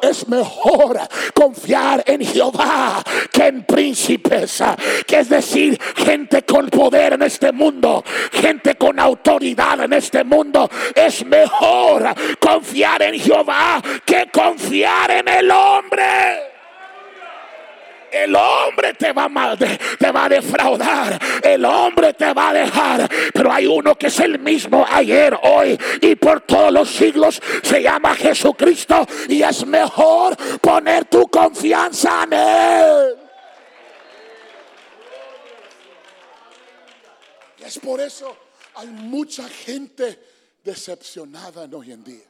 Es 0.00 0.26
mejor 0.26 0.98
confiar 1.34 2.02
en 2.06 2.24
Jehová 2.24 3.02
que 3.30 3.46
en 3.46 3.64
príncipes, 3.64 4.62
que 5.06 5.18
es 5.18 5.28
decir, 5.28 5.78
gente 5.96 6.42
con 6.42 6.68
poder 6.70 7.12
en 7.12 7.22
este 7.22 7.52
mundo, 7.52 8.02
gente 8.32 8.76
con 8.76 8.98
autoridad 8.98 9.80
en 9.84 9.92
este 9.92 10.24
mundo. 10.24 10.68
Es 10.94 11.24
mejor 11.26 12.14
confiar 12.40 13.02
en 13.02 13.20
Jehová 13.20 13.82
que 14.04 14.28
confiar 14.32 15.10
en 15.10 15.28
el 15.28 15.50
hombre. 15.50 16.56
El 18.10 18.34
hombre 18.34 18.94
te 18.94 19.12
va, 19.12 19.24
a, 19.24 19.56
te 19.56 20.10
va 20.10 20.24
a 20.24 20.28
defraudar. 20.28 21.18
El 21.42 21.64
hombre 21.64 22.14
te 22.14 22.32
va 22.32 22.48
a 22.48 22.52
dejar. 22.54 23.05
Hay 23.50 23.66
uno 23.66 23.96
que 23.96 24.08
es 24.08 24.20
el 24.20 24.38
mismo 24.38 24.84
ayer, 24.88 25.38
hoy 25.42 25.78
y 26.00 26.14
por 26.16 26.42
todos 26.42 26.72
los 26.72 26.90
siglos. 26.90 27.40
Se 27.62 27.82
llama 27.82 28.14
Jesucristo. 28.14 29.06
Y 29.28 29.42
es 29.42 29.66
mejor 29.66 30.36
poner 30.60 31.06
tu 31.06 31.28
confianza 31.28 32.24
en 32.24 32.32
Él. 32.32 33.16
Es 37.58 37.78
por 37.78 38.00
eso 38.00 38.36
hay 38.74 38.86
mucha 38.86 39.48
gente 39.48 40.18
decepcionada 40.62 41.64
en 41.64 41.74
hoy 41.74 41.92
en 41.92 42.04
día. 42.04 42.26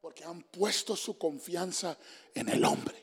Porque 0.00 0.24
han 0.24 0.42
puesto 0.42 0.96
su 0.96 1.16
confianza 1.18 1.96
en 2.34 2.48
el 2.48 2.64
hombre 2.64 3.02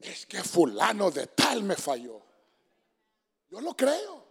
es 0.00 0.26
que 0.26 0.42
fulano 0.42 1.10
de 1.10 1.26
tal 1.28 1.62
me 1.62 1.76
falló. 1.76 2.19
Yo 3.50 3.60
lo 3.60 3.76
creo. 3.76 4.24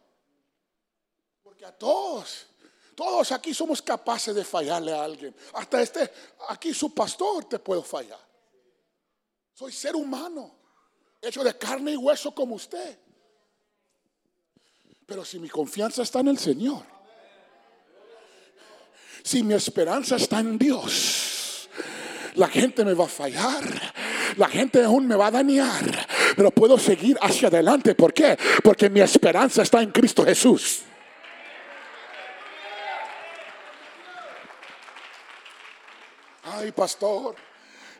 Porque 1.43 1.65
a 1.65 1.71
todos, 1.71 2.47
todos 2.95 3.31
aquí 3.31 3.53
somos 3.53 3.81
capaces 3.81 4.33
de 4.33 4.43
fallarle 4.43 4.93
a 4.93 5.03
alguien. 5.03 5.35
Hasta 5.53 5.81
este, 5.81 6.11
aquí 6.49 6.73
su 6.73 6.93
pastor 6.93 7.45
te 7.45 7.59
puedo 7.59 7.83
fallar. 7.83 8.19
Soy 9.53 9.73
ser 9.73 9.95
humano, 9.95 10.55
hecho 11.21 11.43
de 11.43 11.57
carne 11.57 11.91
y 11.91 11.97
hueso 11.97 12.33
como 12.33 12.55
usted. 12.55 12.97
Pero 15.05 15.25
si 15.25 15.39
mi 15.39 15.49
confianza 15.49 16.03
está 16.03 16.19
en 16.19 16.29
el 16.29 16.37
Señor, 16.37 16.83
si 19.23 19.43
mi 19.43 19.53
esperanza 19.53 20.15
está 20.15 20.39
en 20.39 20.57
Dios, 20.57 21.67
la 22.35 22.47
gente 22.47 22.85
me 22.85 22.93
va 22.93 23.05
a 23.05 23.09
fallar, 23.09 23.93
la 24.37 24.47
gente 24.47 24.83
aún 24.83 25.07
me 25.07 25.15
va 25.15 25.27
a 25.27 25.31
dañar, 25.31 26.07
pero 26.35 26.51
puedo 26.51 26.77
seguir 26.77 27.17
hacia 27.21 27.47
adelante. 27.47 27.95
¿Por 27.95 28.13
qué? 28.13 28.37
Porque 28.63 28.89
mi 28.89 29.01
esperanza 29.01 29.61
está 29.61 29.81
en 29.81 29.91
Cristo 29.91 30.23
Jesús. 30.23 30.83
Ay, 36.43 36.71
pastor, 36.71 37.35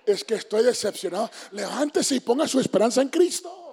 es 0.05 0.23
que 0.23 0.35
estoy 0.35 0.63
decepcionado. 0.63 1.29
Levántese 1.51 2.15
y 2.15 2.19
ponga 2.19 2.47
su 2.47 2.59
esperanza 2.59 3.01
en 3.01 3.09
Cristo. 3.09 3.68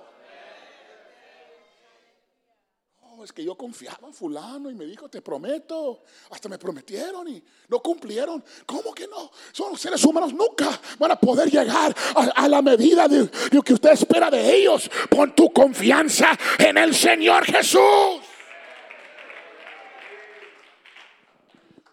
Que 3.32 3.44
yo 3.44 3.56
confiaba 3.56 4.08
en 4.08 4.14
fulano 4.14 4.70
y 4.70 4.74
me 4.74 4.84
dijo, 4.84 5.08
te 5.08 5.22
prometo. 5.22 6.02
Hasta 6.30 6.48
me 6.48 6.58
prometieron 6.58 7.28
y 7.28 7.42
no 7.68 7.80
cumplieron. 7.80 8.44
¿Cómo 8.64 8.92
que 8.92 9.06
no? 9.06 9.30
Son 9.52 9.76
seres 9.76 10.04
humanos, 10.04 10.32
nunca 10.32 10.80
van 10.98 11.10
a 11.10 11.16
poder 11.16 11.50
llegar 11.50 11.94
a, 12.14 12.48
la 12.48 12.62
medida 12.62 13.08
de 13.08 13.28
lo 13.52 13.62
que 13.62 13.74
usted 13.74 13.90
espera 13.90 14.30
de 14.30 14.56
ellos. 14.56 14.90
Pon 15.10 15.34
tu 15.34 15.52
confianza 15.52 16.36
en 16.58 16.78
el 16.78 16.94
Señor 16.94 17.44
Jesús. 17.44 18.20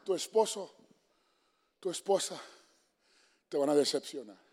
Tu 0.03 0.13
esposo, 0.13 0.73
tu 1.79 1.89
esposa 1.89 2.39
te 3.47 3.57
van 3.57 3.69
a 3.69 3.75
decepcionar. 3.75 4.43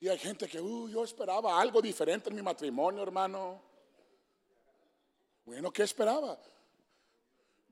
Y 0.00 0.08
hay 0.08 0.18
gente 0.18 0.46
que, 0.46 0.60
uh, 0.60 0.88
yo 0.88 1.02
esperaba 1.02 1.60
algo 1.60 1.82
diferente 1.82 2.30
en 2.30 2.36
mi 2.36 2.42
matrimonio, 2.42 3.02
hermano. 3.02 3.67
Bueno, 5.48 5.72
¿qué 5.72 5.82
esperaba? 5.82 6.38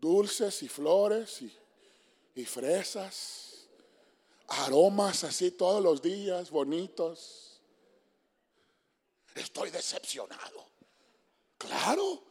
Dulces 0.00 0.62
y 0.62 0.68
flores 0.68 1.42
y, 2.34 2.44
fresas, 2.46 3.68
aromas 4.48 5.24
así 5.24 5.50
todos 5.50 5.82
los 5.82 6.00
días, 6.00 6.50
bonitos. 6.50 7.60
Estoy 9.34 9.70
decepcionado. 9.70 10.64
Claro, 11.58 12.22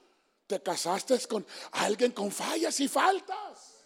te 0.48 0.60
casaste 0.64 1.16
con 1.28 1.46
alguien 1.74 2.12
con 2.12 2.32
fallas 2.32 2.80
y 2.80 2.88
faltas. 2.88 3.86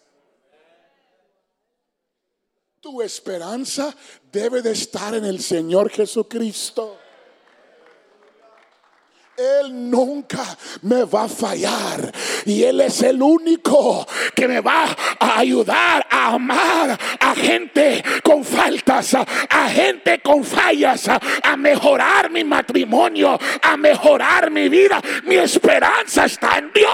Tu 2.80 3.02
esperanza 3.02 3.94
debe 4.32 4.62
de 4.62 4.72
estar 4.72 5.14
en 5.14 5.26
el 5.26 5.42
Señor 5.42 5.90
Jesucristo. 5.90 6.99
Él 9.40 9.90
nunca 9.90 10.44
me 10.82 11.04
va 11.04 11.24
a 11.24 11.28
fallar. 11.28 12.12
Y 12.44 12.62
Él 12.62 12.80
es 12.82 13.02
el 13.02 13.22
único 13.22 14.06
que 14.34 14.46
me 14.46 14.60
va 14.60 14.84
a 15.18 15.38
ayudar 15.38 16.06
a 16.10 16.34
amar 16.34 16.98
a 17.20 17.34
gente 17.34 18.02
con 18.22 18.44
faltas, 18.44 19.14
a 19.14 19.68
gente 19.70 20.20
con 20.20 20.44
fallas, 20.44 21.08
a 21.08 21.56
mejorar 21.56 22.30
mi 22.30 22.44
matrimonio, 22.44 23.38
a 23.62 23.76
mejorar 23.76 24.50
mi 24.50 24.68
vida. 24.68 25.00
Mi 25.24 25.36
esperanza 25.36 26.26
está 26.26 26.58
en 26.58 26.70
Dios. 26.72 26.90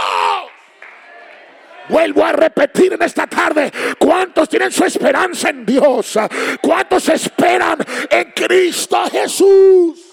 Vuelvo 1.88 2.24
a 2.24 2.32
repetir 2.32 2.92
en 2.92 3.02
esta 3.02 3.26
tarde, 3.26 3.72
¿cuántos 3.98 4.48
tienen 4.48 4.72
su 4.72 4.84
esperanza 4.84 5.50
en 5.50 5.64
Dios? 5.64 6.18
¿Cuántos 6.60 7.08
esperan 7.08 7.78
en 8.10 8.32
Cristo 8.32 9.04
Jesús? 9.10 10.05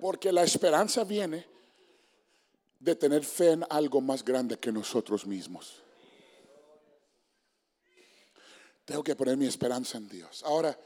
Porque 0.00 0.32
la 0.32 0.42
esperanza 0.42 1.04
viene 1.04 1.46
de 2.78 2.96
tener 2.96 3.22
fe 3.24 3.52
en 3.52 3.64
algo 3.68 4.00
más 4.00 4.24
grande 4.24 4.58
que 4.58 4.72
nosotros 4.72 5.26
mismos. 5.26 5.82
Tengo 8.86 9.04
que 9.04 9.14
poner 9.14 9.36
mi 9.36 9.46
esperanza 9.46 9.98
en 9.98 10.08
Dios. 10.08 10.42
Ahora 10.42 10.76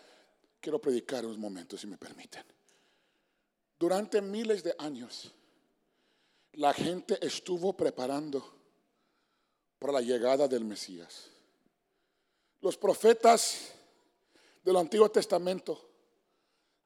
quiero 0.61 0.81
predicar 0.81 1.25
unos 1.25 1.39
momentos, 1.39 1.81
si 1.81 1.87
me 1.87 1.97
permiten. 1.97 2.45
Durante 3.79 4.21
miles 4.21 4.65
de 4.65 4.75
años, 4.79 5.31
la 6.55 6.75
gente 6.75 7.25
estuvo 7.25 7.73
preparando 7.77 8.45
para 9.79 9.93
la 9.95 10.01
llegada 10.01 10.49
del 10.49 10.65
Mesías. 10.65 11.31
Los 12.61 12.77
profetas 12.77 13.73
del 14.65 14.77
Antiguo 14.77 15.09
Testamento 15.11 15.91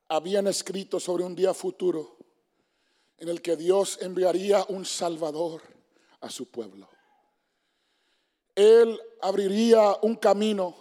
habían 0.09 0.47
escrito 0.47 1.01
sobre 1.01 1.25
un 1.25 1.35
día 1.35 1.55
futuro 1.55 2.18
en 3.19 3.29
el 3.29 3.43
que 3.43 3.57
Dios 3.57 3.99
enviaría 4.01 4.65
un 4.69 4.85
Salvador 4.85 5.63
a 6.21 6.31
su 6.31 6.47
pueblo. 6.47 6.89
Él 8.55 9.01
abriría 9.21 9.97
un 10.03 10.17
camino 10.17 10.75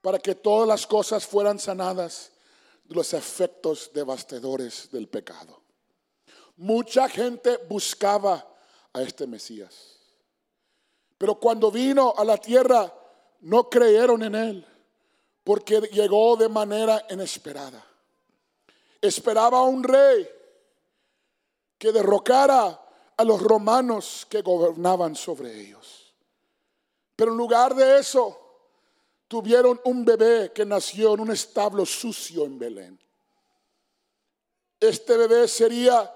para 0.00 0.18
que 0.18 0.34
todas 0.34 0.68
las 0.68 0.86
cosas 0.86 1.26
fueran 1.26 1.58
sanadas 1.58 2.32
de 2.84 2.94
los 2.94 3.12
efectos 3.14 3.90
devastadores 3.92 4.90
del 4.90 5.08
pecado. 5.08 5.60
Mucha 6.56 7.08
gente 7.08 7.58
buscaba 7.68 8.46
a 8.92 9.02
este 9.02 9.26
Mesías. 9.26 9.98
Pero 11.18 11.36
cuando 11.36 11.70
vino 11.70 12.14
a 12.16 12.24
la 12.24 12.36
tierra, 12.36 12.92
no 13.40 13.68
creyeron 13.68 14.22
en 14.22 14.34
él, 14.34 14.66
porque 15.42 15.80
llegó 15.92 16.36
de 16.36 16.48
manera 16.48 17.04
inesperada. 17.10 17.84
Esperaba 19.00 19.58
a 19.58 19.64
un 19.64 19.82
rey 19.82 20.28
que 21.84 21.92
derrocara 21.92 22.80
a 23.14 23.24
los 23.24 23.42
romanos 23.42 24.26
que 24.30 24.40
gobernaban 24.40 25.14
sobre 25.14 25.60
ellos. 25.60 26.14
Pero 27.14 27.32
en 27.32 27.36
lugar 27.36 27.74
de 27.74 27.98
eso, 27.98 28.40
tuvieron 29.28 29.78
un 29.84 30.02
bebé 30.02 30.50
que 30.54 30.64
nació 30.64 31.12
en 31.12 31.20
un 31.20 31.32
establo 31.32 31.84
sucio 31.84 32.46
en 32.46 32.58
Belén. 32.58 32.98
Este 34.80 35.14
bebé 35.14 35.46
sería 35.46 36.10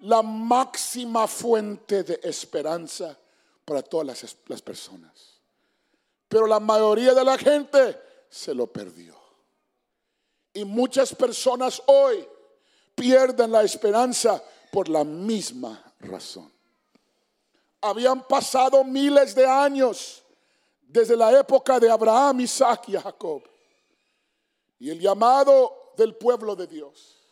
la 0.00 0.20
máxima 0.20 1.26
fuente 1.26 2.02
de 2.02 2.20
esperanza 2.22 3.18
para 3.64 3.80
todas 3.80 4.22
las, 4.46 4.60
personas. 4.60 5.40
Pero 6.28 6.46
la 6.46 6.60
mayoría 6.60 7.14
de 7.14 7.24
la 7.24 7.38
gente 7.38 7.98
se 8.28 8.54
lo 8.54 8.66
perdió. 8.66 9.16
Y 10.52 10.66
muchas 10.66 11.14
personas 11.14 11.82
hoy 11.86 12.28
pierden 12.94 13.52
la 13.52 13.62
esperanza 13.62 14.42
por 14.76 14.90
la 14.90 15.04
misma 15.04 15.82
razón. 16.00 16.52
Habían 17.80 18.28
pasado 18.28 18.84
miles 18.84 19.34
de 19.34 19.46
años 19.46 20.22
desde 20.82 21.16
la 21.16 21.32
época 21.40 21.80
de 21.80 21.90
Abraham, 21.90 22.42
Isaac 22.42 22.90
y 22.90 22.92
Jacob. 22.92 23.42
Y 24.78 24.90
el 24.90 25.00
llamado 25.00 25.94
del 25.96 26.14
pueblo 26.14 26.54
de 26.54 26.66
Dios 26.66 27.22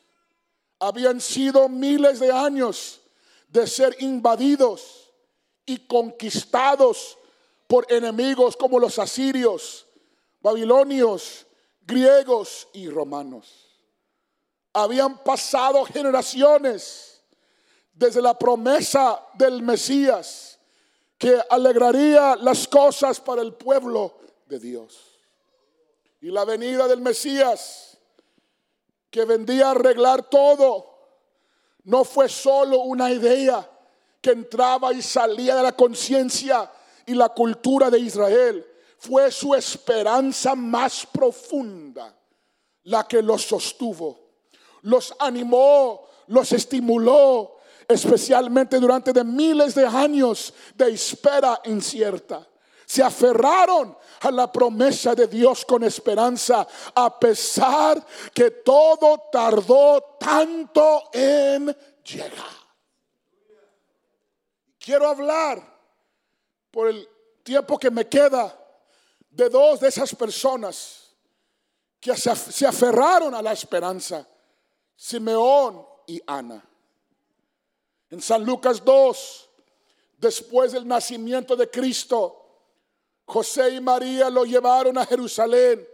habían 0.78 1.20
sido 1.20 1.68
miles 1.68 2.18
de 2.18 2.32
años 2.32 3.02
de 3.48 3.66
ser 3.66 3.94
invadidos 3.98 5.12
y 5.66 5.86
conquistados 5.86 7.18
por 7.66 7.92
enemigos 7.92 8.56
como 8.56 8.78
los 8.78 8.98
asirios, 8.98 9.86
babilonios, 10.40 11.46
griegos 11.82 12.68
y 12.72 12.88
romanos. 12.88 13.68
Habían 14.72 15.22
pasado 15.22 15.84
generaciones 15.84 17.13
desde 17.94 18.20
la 18.20 18.38
promesa 18.38 19.20
del 19.34 19.62
Mesías 19.62 20.58
que 21.16 21.40
alegraría 21.48 22.36
las 22.36 22.68
cosas 22.68 23.20
para 23.20 23.40
el 23.40 23.54
pueblo 23.54 24.18
de 24.46 24.58
Dios. 24.58 25.18
Y 26.20 26.30
la 26.30 26.44
venida 26.44 26.88
del 26.88 27.00
Mesías 27.00 27.96
que 29.10 29.24
vendía 29.24 29.68
a 29.68 29.70
arreglar 29.70 30.28
todo, 30.28 30.92
no 31.84 32.02
fue 32.02 32.28
solo 32.28 32.80
una 32.80 33.12
idea 33.12 33.70
que 34.20 34.32
entraba 34.32 34.92
y 34.92 35.02
salía 35.02 35.54
de 35.54 35.62
la 35.62 35.70
conciencia 35.70 36.68
y 37.06 37.14
la 37.14 37.28
cultura 37.28 37.90
de 37.90 38.00
Israel, 38.00 38.66
fue 38.98 39.30
su 39.30 39.54
esperanza 39.54 40.56
más 40.56 41.06
profunda 41.06 42.12
la 42.84 43.06
que 43.06 43.22
los 43.22 43.42
sostuvo, 43.42 44.18
los 44.82 45.14
animó, 45.20 46.08
los 46.26 46.50
estimuló, 46.50 47.58
especialmente 47.88 48.78
durante 48.78 49.12
de 49.12 49.24
miles 49.24 49.74
de 49.74 49.86
años 49.86 50.52
de 50.74 50.92
espera 50.92 51.60
incierta 51.64 52.46
se 52.86 53.02
aferraron 53.02 53.96
a 54.20 54.30
la 54.30 54.50
promesa 54.50 55.14
de 55.14 55.26
Dios 55.26 55.64
con 55.64 55.82
esperanza, 55.84 56.66
a 56.94 57.18
pesar 57.18 58.04
que 58.32 58.50
todo 58.50 59.28
tardó 59.32 60.16
tanto 60.18 61.10
en 61.12 61.76
llegar. 62.04 62.64
Quiero 64.78 65.08
hablar 65.08 65.62
por 66.70 66.88
el 66.88 67.08
tiempo 67.42 67.78
que 67.78 67.90
me 67.90 68.06
queda 68.06 68.54
de 69.30 69.48
dos 69.48 69.80
de 69.80 69.88
esas 69.88 70.14
personas 70.14 71.14
que 72.00 72.14
se 72.16 72.66
aferraron 72.66 73.34
a 73.34 73.40
la 73.40 73.52
esperanza, 73.52 74.26
Simeón 74.94 75.86
y 76.06 76.20
Ana. 76.26 76.62
En 78.14 78.22
San 78.22 78.44
Lucas 78.44 78.84
2, 78.84 79.50
después 80.18 80.70
del 80.70 80.86
nacimiento 80.86 81.56
de 81.56 81.68
Cristo, 81.68 82.46
José 83.24 83.70
y 83.70 83.80
María 83.80 84.30
lo 84.30 84.44
llevaron 84.44 84.96
a 84.98 85.04
Jerusalén 85.04 85.84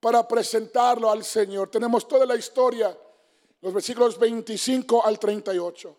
para 0.00 0.28
presentarlo 0.28 1.10
al 1.10 1.24
Señor. 1.24 1.70
Tenemos 1.70 2.06
toda 2.06 2.26
la 2.26 2.36
historia, 2.36 2.94
los 3.62 3.72
versículos 3.72 4.18
25 4.18 5.02
al 5.02 5.18
38. 5.18 5.96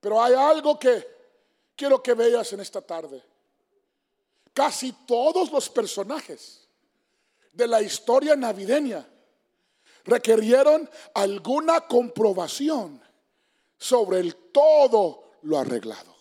Pero 0.00 0.22
hay 0.22 0.32
algo 0.32 0.78
que 0.78 1.06
quiero 1.76 2.02
que 2.02 2.14
veas 2.14 2.54
en 2.54 2.60
esta 2.60 2.80
tarde. 2.80 3.22
Casi 4.54 4.92
todos 5.06 5.52
los 5.52 5.68
personajes 5.68 6.66
de 7.52 7.66
la 7.68 7.82
historia 7.82 8.34
navideña 8.34 9.06
requirieron 10.06 10.88
alguna 11.12 11.82
comprobación 11.82 13.03
sobre 13.78 14.20
el 14.20 14.34
todo 14.52 15.38
lo 15.42 15.58
arreglado. 15.58 16.14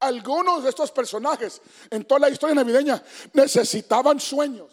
Algunos 0.00 0.62
de 0.62 0.70
estos 0.70 0.90
personajes 0.90 1.60
en 1.90 2.04
toda 2.04 2.20
la 2.20 2.30
historia 2.30 2.54
navideña 2.54 3.02
necesitaban 3.34 4.18
sueños. 4.18 4.72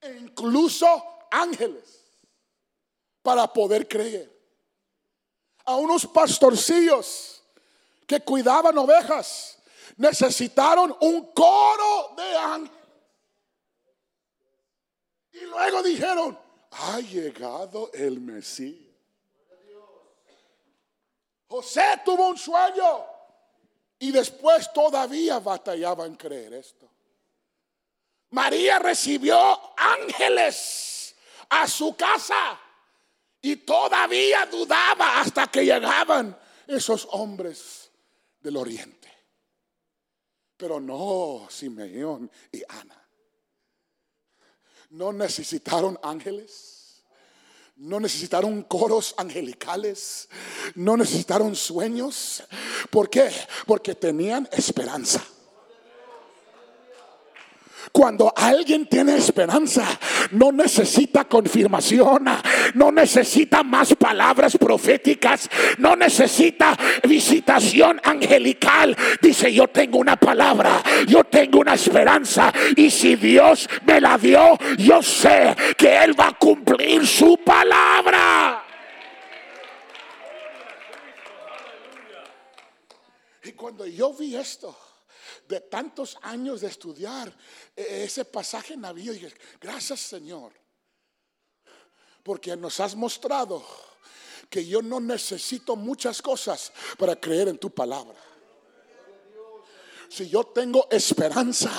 E 0.00 0.16
incluso 0.16 0.86
ángeles 1.30 2.02
para 3.22 3.52
poder 3.52 3.86
creer. 3.86 4.30
A 5.64 5.76
unos 5.76 6.06
pastorcillos 6.06 7.44
que 8.06 8.20
cuidaban 8.20 8.76
ovejas 8.78 9.58
necesitaron 9.96 10.96
un 11.00 11.32
coro 11.32 12.14
de 12.16 12.36
ángeles. 12.36 12.82
Y 15.32 15.40
luego 15.46 15.82
dijeron, 15.82 16.38
ha 16.70 17.00
llegado 17.00 17.90
el 17.92 18.20
Mesías. 18.20 18.91
José 21.62 22.00
tuvo 22.04 22.30
un 22.30 22.36
sueño 22.36 23.06
y 24.00 24.10
después 24.10 24.72
todavía 24.72 25.38
batallaba 25.38 26.06
en 26.06 26.16
creer 26.16 26.54
esto. 26.54 26.90
María 28.30 28.80
recibió 28.80 29.38
ángeles 29.76 31.14
a 31.50 31.68
su 31.68 31.94
casa 31.94 32.58
y 33.40 33.56
todavía 33.56 34.46
dudaba 34.46 35.20
hasta 35.20 35.46
que 35.46 35.64
llegaban 35.64 36.36
esos 36.66 37.06
hombres 37.12 37.92
del 38.40 38.56
oriente. 38.56 39.08
Pero 40.56 40.80
no, 40.80 41.46
Simeón 41.48 42.28
y 42.50 42.60
Ana. 42.68 43.08
No 44.90 45.12
necesitaron 45.12 45.96
ángeles 46.02 46.81
no 47.82 47.98
necesitaron 47.98 48.62
coros 48.62 49.12
angelicales, 49.16 50.28
no 50.76 50.96
necesitaron 50.96 51.56
sueños. 51.56 52.44
¿Por 52.90 53.10
qué? 53.10 53.28
Porque 53.66 53.96
tenían 53.96 54.48
esperanza. 54.52 55.20
Cuando 57.90 58.32
alguien 58.36 58.86
tiene 58.86 59.16
esperanza, 59.16 59.84
no 60.32 60.52
necesita 60.52 61.24
confirmación, 61.24 62.24
no 62.74 62.92
necesita 62.92 63.62
más 63.62 63.94
palabras 63.94 64.56
proféticas, 64.56 65.48
no 65.78 65.96
necesita 65.96 66.76
visitación 67.02 68.00
angelical. 68.04 68.96
Dice, 69.20 69.52
yo 69.52 69.68
tengo 69.68 69.98
una 69.98 70.16
palabra, 70.16 70.82
yo 71.08 71.24
tengo 71.24 71.60
una 71.60 71.74
esperanza 71.74 72.52
y 72.76 72.90
si 72.90 73.16
Dios 73.16 73.68
me 73.84 74.00
la 74.00 74.16
dio, 74.16 74.56
yo 74.78 75.02
sé 75.02 75.54
que 75.76 75.96
Él 75.96 76.18
va 76.18 76.28
a 76.28 76.38
cumplir 76.38 77.06
su 77.06 77.38
palabra. 77.38 78.62
Y 83.44 83.52
cuando 83.52 83.86
yo 83.86 84.14
vi 84.14 84.36
esto, 84.36 84.76
de 85.52 85.60
tantos 85.60 86.16
años 86.22 86.62
de 86.62 86.68
estudiar 86.68 87.32
eh, 87.76 88.04
ese 88.04 88.24
pasaje 88.24 88.74
en 88.74 88.82
la 88.82 88.92
dije, 88.92 89.32
gracias 89.60 90.00
Señor, 90.00 90.52
porque 92.22 92.56
nos 92.56 92.80
has 92.80 92.94
mostrado 92.94 93.64
que 94.48 94.66
yo 94.66 94.82
no 94.82 94.98
necesito 95.00 95.76
muchas 95.76 96.20
cosas 96.22 96.72
para 96.98 97.16
creer 97.16 97.48
en 97.48 97.58
tu 97.58 97.70
palabra 97.70 98.31
si 100.12 100.28
yo 100.28 100.44
tengo 100.44 100.88
esperanza, 100.90 101.70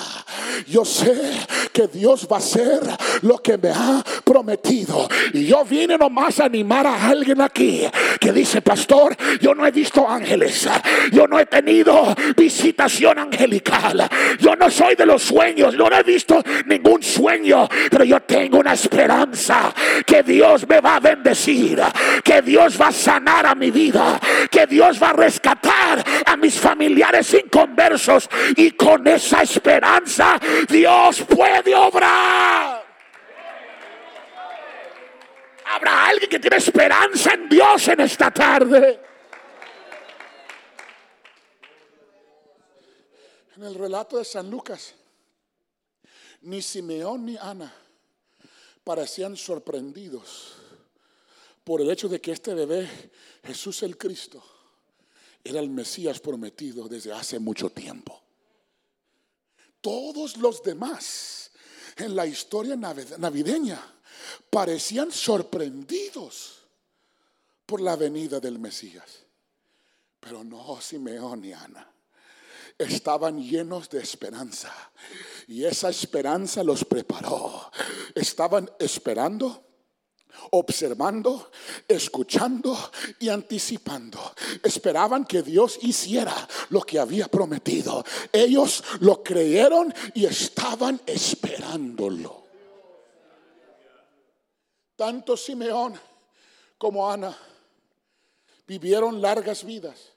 yo 0.66 0.84
sé 0.84 1.14
que 1.72 1.86
Dios 1.86 2.26
va 2.30 2.36
a 2.36 2.38
hacer 2.40 2.80
lo 3.22 3.38
que 3.38 3.56
me 3.56 3.68
ha 3.70 4.02
prometido. 4.24 5.08
Y 5.32 5.46
yo 5.46 5.64
vine 5.64 5.96
nomás 5.96 6.40
a 6.40 6.46
animar 6.46 6.84
a 6.84 7.10
alguien 7.10 7.40
aquí 7.40 7.86
que 8.18 8.32
dice, 8.32 8.60
pastor, 8.60 9.16
yo 9.40 9.54
no 9.54 9.64
he 9.64 9.70
visto 9.70 10.08
ángeles, 10.08 10.68
yo 11.12 11.28
no 11.28 11.38
he 11.38 11.46
tenido 11.46 12.12
visitación 12.36 13.20
angelical, 13.20 14.08
yo 14.40 14.56
no 14.56 14.68
soy 14.68 14.96
de 14.96 15.06
los 15.06 15.22
sueños, 15.22 15.74
yo 15.74 15.88
no 15.88 15.96
he 15.96 16.02
visto 16.02 16.42
ningún 16.66 17.04
sueño, 17.04 17.68
pero 17.88 18.02
yo 18.02 18.20
tengo 18.22 18.58
una 18.58 18.72
esperanza 18.72 19.72
que 20.04 20.24
Dios 20.24 20.66
me 20.66 20.80
va 20.80 20.96
a 20.96 21.00
bendecir, 21.00 21.80
que 22.24 22.42
Dios 22.42 22.80
va 22.80 22.88
a 22.88 22.92
sanar 22.92 23.46
a 23.46 23.54
mi 23.54 23.70
vida, 23.70 24.18
que 24.50 24.66
Dios 24.66 25.00
va 25.00 25.10
a 25.10 25.12
rescatar 25.12 26.04
a 26.26 26.36
mis 26.36 26.58
familiares 26.58 27.32
inconversos 27.32 28.23
y 28.56 28.72
con 28.72 29.06
esa 29.06 29.42
esperanza 29.42 30.38
Dios 30.68 31.22
puede 31.22 31.74
obrar. 31.74 32.84
Habrá 35.66 36.06
alguien 36.06 36.30
que 36.30 36.38
tiene 36.38 36.56
esperanza 36.56 37.34
en 37.34 37.48
Dios 37.48 37.88
en 37.88 38.00
esta 38.00 38.30
tarde. 38.30 39.00
En 43.56 43.64
el 43.64 43.74
relato 43.74 44.18
de 44.18 44.24
San 44.24 44.50
Lucas, 44.50 44.94
ni 46.42 46.60
Simeón 46.60 47.24
ni 47.24 47.36
Ana 47.36 47.72
parecían 48.82 49.36
sorprendidos 49.36 50.56
por 51.64 51.80
el 51.80 51.90
hecho 51.90 52.08
de 52.08 52.20
que 52.20 52.32
este 52.32 52.52
bebé, 52.52 52.88
Jesús 53.42 53.82
el 53.82 53.96
Cristo, 53.96 54.44
era 55.44 55.60
el 55.60 55.68
Mesías 55.68 56.18
prometido 56.20 56.88
desde 56.88 57.12
hace 57.12 57.38
mucho 57.38 57.68
tiempo. 57.70 58.20
Todos 59.82 60.38
los 60.38 60.62
demás 60.62 61.50
en 61.96 62.16
la 62.16 62.26
historia 62.26 62.74
navideña 62.74 63.80
parecían 64.48 65.12
sorprendidos 65.12 66.62
por 67.66 67.82
la 67.82 67.94
venida 67.94 68.40
del 68.40 68.58
Mesías. 68.58 69.24
Pero 70.18 70.42
no 70.42 70.80
Simeón 70.80 71.44
y 71.44 71.52
Ana. 71.52 71.90
Estaban 72.78 73.38
llenos 73.38 73.90
de 73.90 74.00
esperanza. 74.00 74.72
Y 75.46 75.64
esa 75.64 75.90
esperanza 75.90 76.64
los 76.64 76.84
preparó. 76.84 77.70
Estaban 78.14 78.70
esperando 78.78 79.64
observando, 80.50 81.50
escuchando 81.86 82.76
y 83.18 83.28
anticipando. 83.28 84.18
Esperaban 84.62 85.24
que 85.24 85.42
Dios 85.42 85.78
hiciera 85.82 86.34
lo 86.70 86.80
que 86.82 86.98
había 86.98 87.28
prometido. 87.28 88.04
Ellos 88.32 88.82
lo 89.00 89.22
creyeron 89.22 89.92
y 90.14 90.26
estaban 90.26 91.00
esperándolo. 91.06 92.44
Tanto 94.96 95.36
Simeón 95.36 95.98
como 96.78 97.10
Ana 97.10 97.36
vivieron 98.66 99.20
largas 99.20 99.64
vidas 99.64 100.12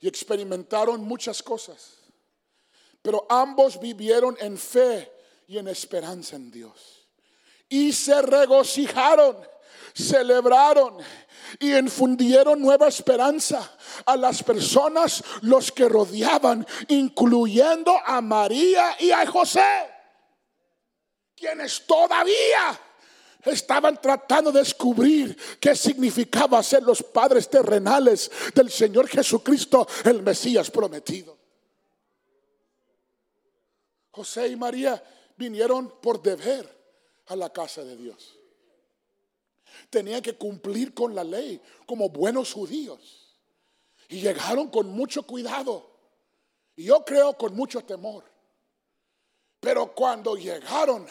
y 0.00 0.08
experimentaron 0.08 1.00
muchas 1.02 1.42
cosas, 1.42 1.98
pero 3.02 3.26
ambos 3.28 3.78
vivieron 3.80 4.36
en 4.40 4.58
fe 4.58 5.12
y 5.46 5.58
en 5.58 5.68
esperanza 5.68 6.36
en 6.36 6.50
Dios 6.50 6.97
y 7.68 7.92
se 7.92 8.20
regocijaron, 8.22 9.36
celebraron 9.94 10.96
y 11.58 11.76
infundieron 11.76 12.60
nueva 12.60 12.88
esperanza 12.88 13.76
a 14.04 14.16
las 14.16 14.42
personas 14.42 15.22
los 15.42 15.72
que 15.72 15.88
rodeaban, 15.88 16.66
incluyendo 16.88 17.96
a 18.04 18.20
María 18.20 18.96
y 19.00 19.10
a 19.10 19.26
José, 19.26 19.88
quienes 21.36 21.86
todavía 21.86 22.80
estaban 23.44 24.00
tratando 24.00 24.52
de 24.52 24.60
descubrir 24.60 25.36
qué 25.60 25.74
significaba 25.74 26.62
ser 26.62 26.82
los 26.82 27.02
padres 27.02 27.48
terrenales 27.48 28.30
del 28.54 28.70
Señor 28.70 29.08
Jesucristo, 29.08 29.86
el 30.04 30.22
Mesías 30.22 30.70
prometido. 30.70 31.36
José 34.10 34.48
y 34.48 34.56
María 34.56 35.02
vinieron 35.36 36.00
por 36.00 36.20
deber 36.20 36.77
a 37.28 37.36
la 37.36 37.50
casa 37.50 37.84
de 37.84 37.96
Dios. 37.96 38.34
Tenían 39.90 40.22
que 40.22 40.34
cumplir 40.34 40.94
con 40.94 41.14
la 41.14 41.24
ley 41.24 41.60
como 41.86 42.08
buenos 42.08 42.52
judíos. 42.52 43.36
Y 44.08 44.20
llegaron 44.20 44.68
con 44.68 44.88
mucho 44.88 45.22
cuidado. 45.22 45.90
Y 46.76 46.84
yo 46.84 47.04
creo 47.04 47.36
con 47.36 47.54
mucho 47.54 47.82
temor. 47.82 48.24
Pero 49.60 49.94
cuando 49.94 50.36
llegaron, 50.36 51.06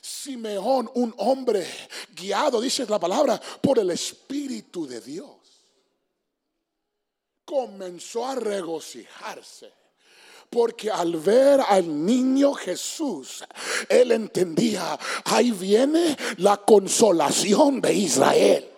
Simeón, 0.00 0.90
un 0.94 1.14
hombre 1.18 1.66
guiado, 2.14 2.60
dice 2.60 2.86
la 2.86 2.98
palabra, 2.98 3.40
por 3.60 3.78
el 3.78 3.90
Espíritu 3.90 4.86
de 4.86 5.00
Dios, 5.00 5.36
comenzó 7.44 8.26
a 8.26 8.34
regocijarse 8.34 9.72
porque 10.48 10.90
al 10.90 11.16
ver 11.16 11.60
al 11.60 12.04
niño 12.04 12.54
Jesús, 12.54 13.44
él 13.88 14.12
entendía, 14.12 14.98
ahí 15.24 15.50
viene 15.50 16.16
la 16.38 16.56
consolación 16.58 17.80
de 17.80 17.94
Israel 17.94 18.75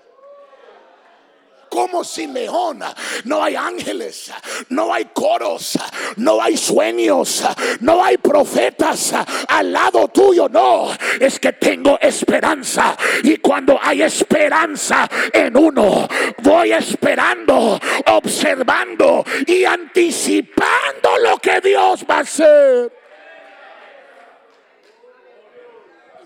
como 1.69 2.05
Simeón. 2.05 2.83
No 3.25 3.43
hay 3.43 3.57
ángeles, 3.57 4.33
no 4.71 4.93
hay 4.93 5.07
coros, 5.07 5.79
no 6.17 6.41
hay 6.43 6.57
sueños, 6.57 7.45
no 7.81 8.05
hay 8.05 8.17
profetas 8.19 9.15
al 9.49 9.73
lado 9.73 10.09
tuyo. 10.09 10.49
No, 10.49 10.89
es 11.21 11.39
que 11.39 11.53
tengo 11.53 11.99
esperanza. 12.01 12.97
Y 13.23 13.39
cuando 13.39 13.79
hay 13.81 14.03
esperanza 14.03 15.09
en 15.33 15.57
uno, 15.57 16.09
voy 16.43 16.73
esperando, 16.73 17.79
observando 18.07 19.25
y 19.47 19.65
anticipando 19.65 21.19
lo 21.23 21.39
que 21.39 21.61
Dios 21.61 22.05
va 22.09 22.17
a 22.17 22.21
hacer. 22.21 22.93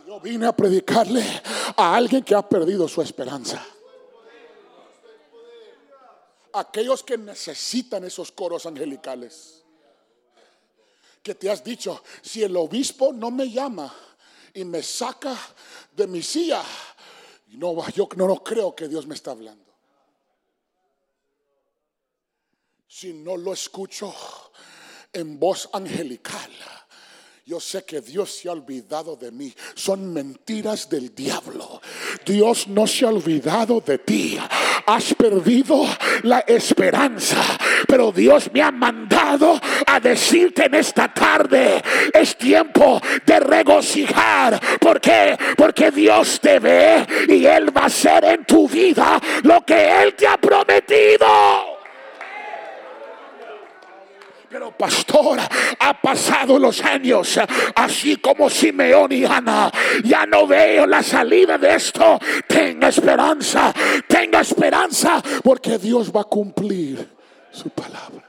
Yo 0.06 0.20
vine 0.20 0.46
a 0.46 0.52
predicarle 0.52 1.24
a 1.76 1.94
alguien 1.94 2.22
que 2.22 2.34
ha 2.34 2.46
perdido 2.46 2.86
su 2.86 3.00
esperanza 3.00 3.64
aquellos 6.52 7.02
que 7.02 7.18
necesitan 7.18 8.04
esos 8.04 8.32
coros 8.32 8.66
angelicales. 8.66 9.62
Que 11.22 11.34
te 11.34 11.50
has 11.50 11.62
dicho, 11.62 12.02
si 12.20 12.42
el 12.42 12.56
obispo 12.56 13.12
no 13.12 13.30
me 13.30 13.50
llama 13.50 13.94
y 14.54 14.64
me 14.64 14.82
saca 14.82 15.36
de 15.92 16.06
mi 16.06 16.22
silla, 16.22 16.62
no, 17.48 17.88
yo 17.90 18.08
no, 18.16 18.26
no 18.26 18.42
creo 18.42 18.74
que 18.74 18.88
Dios 18.88 19.06
me 19.06 19.14
está 19.14 19.30
hablando. 19.30 19.72
Si 22.88 23.12
no 23.12 23.36
lo 23.36 23.52
escucho 23.52 24.12
en 25.12 25.38
voz 25.38 25.68
angelical, 25.72 26.50
yo 27.44 27.58
sé 27.58 27.84
que 27.84 28.00
Dios 28.00 28.32
se 28.32 28.48
ha 28.48 28.52
olvidado 28.52 29.16
de 29.16 29.32
mí. 29.32 29.52
Son 29.74 30.12
mentiras 30.12 30.88
del 30.88 31.14
diablo. 31.14 31.80
Dios 32.24 32.68
no 32.68 32.86
se 32.86 33.04
ha 33.04 33.08
olvidado 33.08 33.80
de 33.80 33.98
ti. 33.98 34.38
Has 34.86 35.14
perdido 35.14 35.86
la 36.22 36.40
esperanza. 36.40 37.36
Pero 37.86 38.12
Dios 38.12 38.50
me 38.52 38.62
ha 38.62 38.70
mandado 38.70 39.60
a 39.86 40.00
decirte 40.00 40.66
en 40.66 40.74
esta 40.74 41.12
tarde, 41.12 41.82
es 42.12 42.36
tiempo 42.36 43.00
de 43.24 43.40
regocijar. 43.40 44.60
¿Por 44.80 45.00
qué? 45.00 45.36
Porque 45.56 45.90
Dios 45.90 46.40
te 46.40 46.58
ve 46.58 47.06
y 47.28 47.44
Él 47.44 47.76
va 47.76 47.82
a 47.82 47.86
hacer 47.86 48.24
en 48.24 48.44
tu 48.44 48.68
vida 48.68 49.20
lo 49.42 49.64
que 49.64 50.02
Él 50.02 50.14
te 50.14 50.26
ha 50.26 50.36
prometido. 50.36 51.71
Pero 54.52 54.76
pastor, 54.76 55.38
ha 55.78 56.02
pasado 56.02 56.58
los 56.58 56.82
años, 56.82 57.38
así 57.74 58.16
como 58.16 58.50
Simeón 58.50 59.10
y 59.10 59.24
Ana. 59.24 59.72
Ya 60.04 60.26
no 60.26 60.46
veo 60.46 60.86
la 60.86 61.02
salida 61.02 61.56
de 61.56 61.74
esto. 61.74 62.18
Tenga 62.46 62.88
esperanza, 62.88 63.72
tenga 64.06 64.42
esperanza, 64.42 65.22
porque 65.42 65.78
Dios 65.78 66.14
va 66.14 66.20
a 66.20 66.24
cumplir 66.24 67.16
su 67.50 67.70
palabra. 67.70 68.28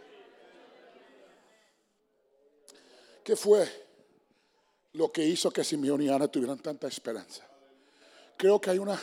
¿Qué 3.21 3.35
fue 3.35 3.67
lo 4.93 5.11
que 5.11 5.25
hizo 5.25 5.51
que 5.51 5.65
Simeón 5.65 6.03
y 6.03 6.07
Ana 6.07 6.29
tuvieran 6.29 6.59
tanta 6.59 6.87
esperanza? 6.87 7.45
Creo 8.37 8.61
que 8.61 8.69
hay, 8.69 8.77
una, 8.77 8.97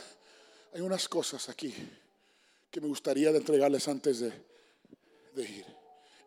hay 0.72 0.80
unas 0.80 1.06
cosas 1.06 1.50
aquí 1.50 1.74
que 2.70 2.80
me 2.80 2.86
gustaría 2.86 3.28
entregarles 3.28 3.86
antes 3.88 4.20
de, 4.20 4.32
de 5.34 5.42
ir. 5.42 5.79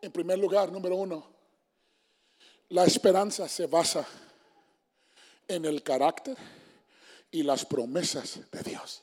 En 0.04 0.12
primer 0.12 0.38
lugar, 0.38 0.70
número 0.70 0.98
uno, 0.98 1.26
la 2.68 2.84
esperanza 2.84 3.48
se 3.48 3.68
basa 3.68 4.06
en 5.48 5.64
el 5.64 5.82
carácter 5.82 6.38
y 7.32 7.42
las 7.42 7.66
promesas 7.66 8.42
de 8.52 8.64
Dios. 8.64 9.02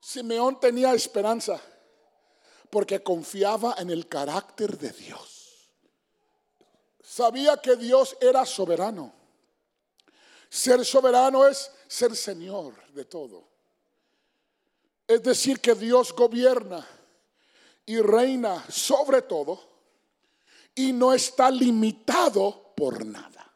Simeón 0.00 0.58
tenía 0.58 0.92
esperanza 0.92 1.60
porque 2.68 3.00
confiaba 3.00 3.76
en 3.78 3.90
el 3.90 4.08
carácter 4.08 4.76
de 4.76 4.90
Dios. 4.90 5.70
Sabía 7.00 7.58
que 7.58 7.76
Dios 7.76 8.16
era 8.20 8.44
soberano. 8.44 9.14
Ser 10.48 10.84
soberano 10.84 11.46
es 11.46 11.70
ser 11.86 12.16
Señor 12.16 12.74
de 12.92 13.04
todo. 13.04 13.46
Es 15.06 15.22
decir, 15.22 15.60
que 15.60 15.76
Dios 15.76 16.12
gobierna 16.12 16.84
y 17.92 18.00
reina 18.00 18.64
sobre 18.70 19.20
todo 19.20 19.60
y 20.74 20.94
no 20.94 21.12
está 21.12 21.50
limitado 21.50 22.72
por 22.74 23.04
nada. 23.04 23.52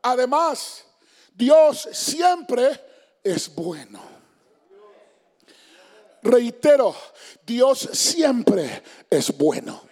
Además, 0.00 0.86
Dios 1.34 1.90
siempre 1.92 2.80
es 3.22 3.54
bueno. 3.54 4.00
Reitero, 6.22 6.96
Dios 7.44 7.80
siempre 7.92 8.82
es 9.10 9.36
bueno. 9.36 9.82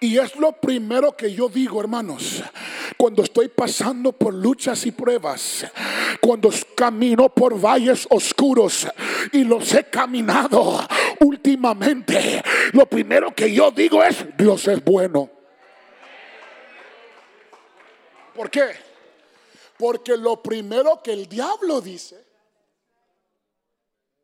Y 0.00 0.18
es 0.18 0.34
lo 0.34 0.52
primero 0.52 1.16
que 1.16 1.32
yo 1.32 1.48
digo, 1.48 1.80
hermanos, 1.80 2.42
cuando 2.96 3.22
estoy 3.22 3.46
pasando 3.46 4.10
por 4.12 4.34
luchas 4.34 4.86
y 4.86 4.90
pruebas, 4.90 5.66
cuando 6.20 6.50
camino 6.74 7.28
por 7.28 7.60
valles 7.60 8.06
oscuros 8.10 8.88
y 9.32 9.44
los 9.44 9.72
he 9.74 9.84
caminado 9.84 10.78
últimamente, 11.20 12.42
lo 12.72 12.86
primero 12.86 13.34
que 13.34 13.52
yo 13.52 13.70
digo 13.70 14.02
es, 14.02 14.24
Dios 14.36 14.66
es 14.68 14.84
bueno. 14.84 15.30
¿Por 18.34 18.50
qué? 18.50 18.70
Porque 19.76 20.16
lo 20.16 20.42
primero 20.42 21.02
que 21.02 21.12
el 21.12 21.28
diablo 21.28 21.80
dice 21.80 22.24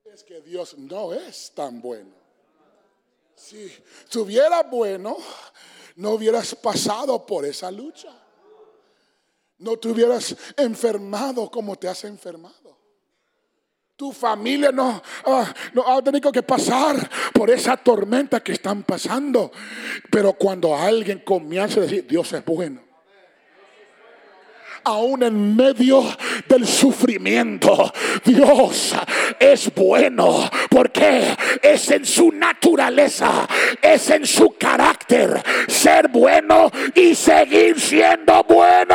es 0.05 0.23
que 0.23 0.41
Dios 0.41 0.79
no 0.79 1.13
es 1.13 1.53
tan 1.55 1.81
bueno. 1.81 2.15
Si 3.35 3.65
estuviera 4.05 4.63
bueno, 4.63 5.17
no 5.97 6.11
hubieras 6.13 6.55
pasado 6.55 7.27
por 7.27 7.45
esa 7.45 7.71
lucha. 7.71 8.13
No 9.59 9.77
te 9.77 9.89
hubieras 9.89 10.37
enfermado 10.57 11.51
como 11.51 11.77
te 11.77 11.89
has 11.89 12.05
enfermado. 12.05 12.64
Tu 13.97 14.11
familia 14.11 14.73
no, 14.73 15.01
ah, 15.25 15.55
no 15.73 15.87
ha 15.87 16.03
tenido 16.03 16.33
que 16.33 16.43
pasar 16.43 17.09
por 17.33 17.49
esa 17.49 17.77
tormenta 17.77 18.41
que 18.41 18.53
están 18.53 18.83
pasando. 18.83 19.53
Pero 20.11 20.33
cuando 20.33 20.77
alguien 20.77 21.21
comienza 21.21 21.79
a 21.79 21.85
decir, 21.85 22.05
Dios 22.07 22.33
es 22.33 22.45
bueno 22.45 22.85
aún 24.85 25.23
en 25.23 25.57
medio 25.57 26.05
del 26.49 26.67
sufrimiento. 26.67 27.93
Dios 28.25 28.95
es 29.39 29.75
bueno 29.75 30.49
porque 30.71 31.35
es 31.63 31.91
en 31.91 32.05
su 32.05 32.31
naturaleza, 32.33 33.49
es 33.81 34.11
en 34.11 34.27
su 34.27 34.57
carácter 34.59 35.43
ser 35.69 36.09
bueno 36.09 36.71
y 36.95 37.15
seguir 37.15 37.81
siendo 37.81 38.45
bueno 38.45 38.95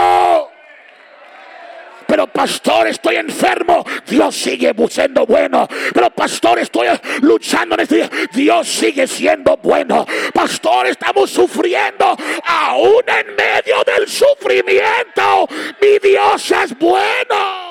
pero 2.10 2.26
pastor, 2.26 2.88
estoy 2.88 3.18
enfermo. 3.18 3.86
Dios 4.08 4.36
sigue 4.36 4.74
siendo 4.90 5.28
bueno. 5.28 5.68
Pero 5.94 6.10
pastor, 6.10 6.58
estoy 6.58 6.88
luchando 7.22 7.76
en 7.76 7.82
este 7.82 7.96
día. 7.98 8.10
Dios 8.34 8.68
sigue 8.68 9.06
siendo 9.06 9.56
bueno. 9.58 10.08
Pastor, 10.34 10.88
estamos 10.88 11.30
sufriendo 11.30 12.18
aún 12.46 13.04
en 13.06 13.36
medio 13.36 13.84
del 13.86 14.08
sufrimiento. 14.08 15.48
Mi 15.80 16.00
Dios 16.00 16.52
es 16.52 16.76
bueno. 16.80 17.70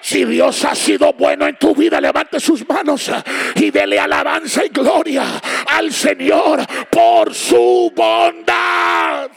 Si 0.00 0.24
Dios 0.24 0.64
ha 0.64 0.74
sido 0.74 1.12
bueno 1.12 1.46
en 1.46 1.56
tu 1.56 1.76
vida, 1.76 2.00
levante 2.00 2.40
sus 2.40 2.68
manos 2.68 3.08
y 3.54 3.70
dele 3.70 4.00
alabanza 4.00 4.64
y 4.64 4.68
gloria 4.68 5.40
al 5.66 5.92
Señor 5.92 6.64
por 6.90 7.32
su 7.32 7.92
bondad. 7.94 9.30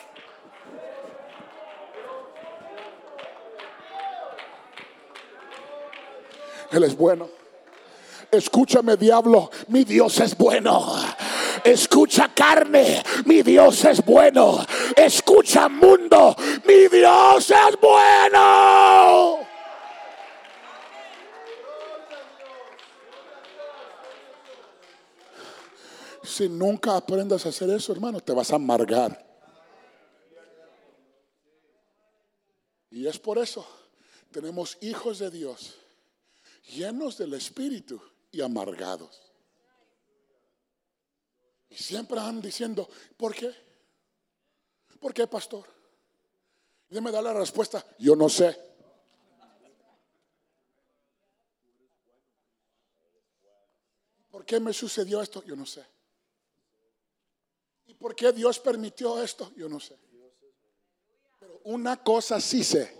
Él 6.71 6.83
es 6.83 6.95
bueno. 6.95 7.29
Escúchame, 8.31 8.95
diablo, 8.95 9.49
mi 9.69 9.83
Dios 9.83 10.19
es 10.19 10.37
bueno. 10.37 10.95
Escucha 11.63 12.31
carne, 12.33 13.03
mi 13.25 13.41
Dios 13.41 13.83
es 13.85 14.05
bueno. 14.05 14.63
Escucha 14.95 15.67
mundo, 15.67 16.35
mi 16.65 16.87
Dios 16.87 17.49
es 17.49 17.79
bueno. 17.81 19.39
Si 26.23 26.47
nunca 26.47 26.95
aprendas 26.95 27.45
a 27.45 27.49
hacer 27.49 27.71
eso, 27.71 27.91
hermano, 27.91 28.21
te 28.21 28.31
vas 28.31 28.51
a 28.51 28.57
amargar. 28.57 29.25
Y 32.91 33.07
es 33.07 33.17
por 33.19 33.39
eso 33.39 33.65
tenemos 34.31 34.77
hijos 34.81 35.19
de 35.19 35.31
Dios 35.31 35.75
llenos 36.69 37.17
del 37.17 37.33
Espíritu 37.33 38.01
y 38.31 38.41
amargados. 38.41 39.21
Y 41.69 41.75
siempre 41.75 42.19
han 42.19 42.41
diciendo, 42.41 42.89
¿por 43.17 43.35
qué? 43.35 43.53
¿Por 44.99 45.13
qué, 45.13 45.27
pastor? 45.27 45.65
Y 46.89 46.99
me 46.99 47.11
da 47.11 47.21
la 47.21 47.33
respuesta, 47.33 47.85
yo 47.99 48.15
no 48.15 48.29
sé. 48.29 48.57
¿Por 54.31 54.45
qué 54.45 54.59
me 54.59 54.73
sucedió 54.73 55.21
esto? 55.21 55.43
Yo 55.43 55.55
no 55.55 55.65
sé. 55.65 55.85
¿Y 57.87 57.93
por 57.93 58.15
qué 58.15 58.31
Dios 58.31 58.59
permitió 58.59 59.21
esto? 59.21 59.51
Yo 59.55 59.69
no 59.69 59.79
sé. 59.79 59.97
Pero 61.39 61.61
una 61.65 62.03
cosa 62.03 62.39
sí 62.39 62.63
sé 62.63 62.98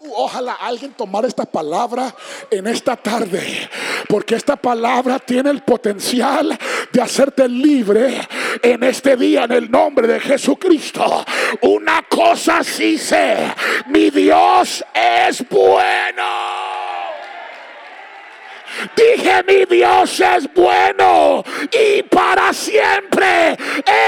Ojalá 0.00 0.54
alguien 0.54 0.92
tomara 0.92 1.26
esta 1.26 1.44
palabra 1.44 2.14
en 2.50 2.68
esta 2.68 2.94
tarde, 2.94 3.68
porque 4.08 4.36
esta 4.36 4.54
palabra 4.54 5.18
tiene 5.18 5.50
el 5.50 5.62
potencial 5.62 6.56
de 6.92 7.02
hacerte 7.02 7.48
libre 7.48 8.20
en 8.62 8.84
este 8.84 9.16
día 9.16 9.44
en 9.44 9.52
el 9.52 9.68
nombre 9.68 10.06
de 10.06 10.20
Jesucristo. 10.20 11.24
Una 11.62 12.02
cosa 12.08 12.62
sí 12.62 12.96
sé, 12.96 13.52
mi 13.86 14.10
Dios 14.10 14.84
es 14.94 15.48
bueno. 15.48 16.24
Dije, 18.94 19.42
mi 19.48 19.64
Dios 19.64 20.20
es 20.20 20.48
bueno 20.54 21.42
y 21.72 22.04
para 22.04 22.52
siempre 22.52 23.58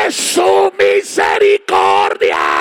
es 0.07 0.15
su 0.15 0.73
misericordia. 0.79 2.60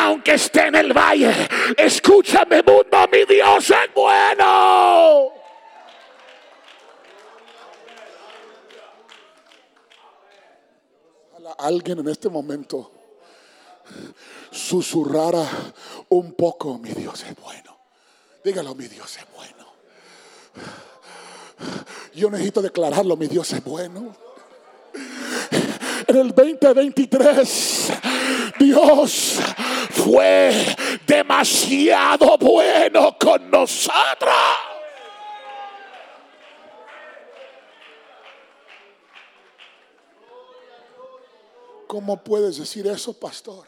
Aunque 0.00 0.34
esté 0.34 0.68
en 0.68 0.74
el 0.76 0.92
valle. 0.92 1.32
Escúchame 1.76 2.62
mundo, 2.62 3.08
mi 3.12 3.24
Dios 3.24 3.70
es 3.70 3.94
bueno. 3.94 5.32
alguien 11.58 11.98
en 11.98 12.08
este 12.08 12.30
momento 12.30 12.90
susurrara 14.50 15.46
un 16.08 16.32
poco, 16.32 16.78
mi 16.78 16.90
Dios 16.90 17.22
es 17.28 17.36
bueno. 17.36 17.76
Dígalo, 18.42 18.74
mi 18.74 18.86
Dios 18.86 19.18
es 19.18 19.26
bueno. 19.36 19.66
Yo 22.14 22.30
necesito 22.30 22.62
declararlo, 22.62 23.16
mi 23.16 23.26
Dios 23.26 23.52
es 23.52 23.62
bueno. 23.62 24.16
En 26.06 26.16
el 26.16 26.34
2023, 26.34 27.92
Dios 28.58 29.38
fue 30.04 30.52
demasiado 31.06 32.38
bueno 32.38 33.16
con 33.18 33.50
nosotros. 33.50 34.34
¿Cómo 41.86 42.22
puedes 42.22 42.56
decir 42.56 42.86
eso, 42.86 43.12
pastor? 43.12 43.66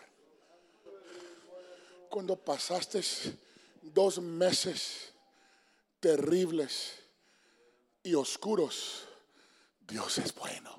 Cuando 2.09 2.37
pasaste 2.37 3.03
dos 3.83 4.21
meses 4.21 5.13
terribles 5.99 7.01
y 8.03 8.15
oscuros, 8.15 9.05
Dios 9.81 10.19
es 10.19 10.35
bueno. 10.35 10.79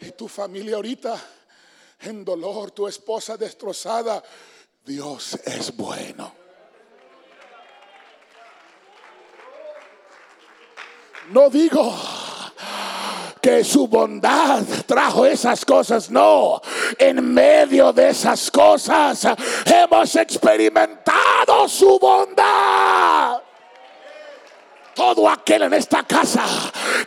Y 0.00 0.10
tu 0.10 0.28
familia 0.28 0.76
ahorita 0.76 1.18
en 2.00 2.24
dolor, 2.24 2.70
tu 2.70 2.86
esposa 2.86 3.36
destrozada, 3.36 4.22
Dios 4.84 5.34
es 5.44 5.76
bueno. 5.76 6.32
No 11.30 11.50
digo 11.50 11.92
que 13.42 13.64
su 13.64 13.88
bondad 13.88 14.62
trajo 14.86 15.26
esas 15.26 15.64
cosas. 15.64 16.10
No, 16.10 16.60
en 16.98 17.32
medio 17.32 17.92
de 17.92 18.10
esas 18.10 18.50
cosas 18.50 19.26
hemos 19.64 20.16
experimentado 20.16 21.68
su 21.68 21.98
bondad 21.98 22.85
todo 24.96 25.28
aquel 25.28 25.62
en 25.62 25.74
esta 25.74 26.02
casa 26.02 26.42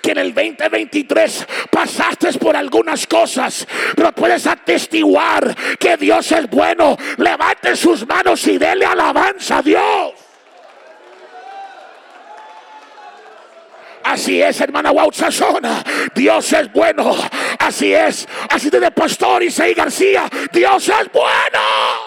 que 0.02 0.12
en 0.12 0.20
el 0.20 0.34
2023 0.34 1.48
pasaste 1.72 2.32
por 2.34 2.56
algunas 2.56 3.08
cosas, 3.08 3.68
pero 3.96 4.12
puedes 4.12 4.46
atestiguar 4.46 5.56
que 5.78 5.98
Dios 5.98 6.32
es 6.32 6.50
bueno. 6.50 6.96
Levante 7.18 7.76
sus 7.76 8.08
manos 8.08 8.46
y 8.48 8.58
dele 8.58 8.86
alabanza 8.86 9.58
a 9.58 9.62
Dios. 9.64 10.14
Así 14.04 14.42
es, 14.42 14.62
hermana 14.62 14.92
Sazona. 15.12 15.84
Dios 16.16 16.54
es 16.54 16.72
bueno. 16.72 17.16
Así 17.58 17.94
es. 17.94 18.28
Así 18.50 18.70
de 18.70 18.92
Pastor 18.92 19.44
Isaí 19.44 19.74
García. 19.74 20.30
Dios 20.52 20.88
es 20.90 21.12
bueno 21.12 21.99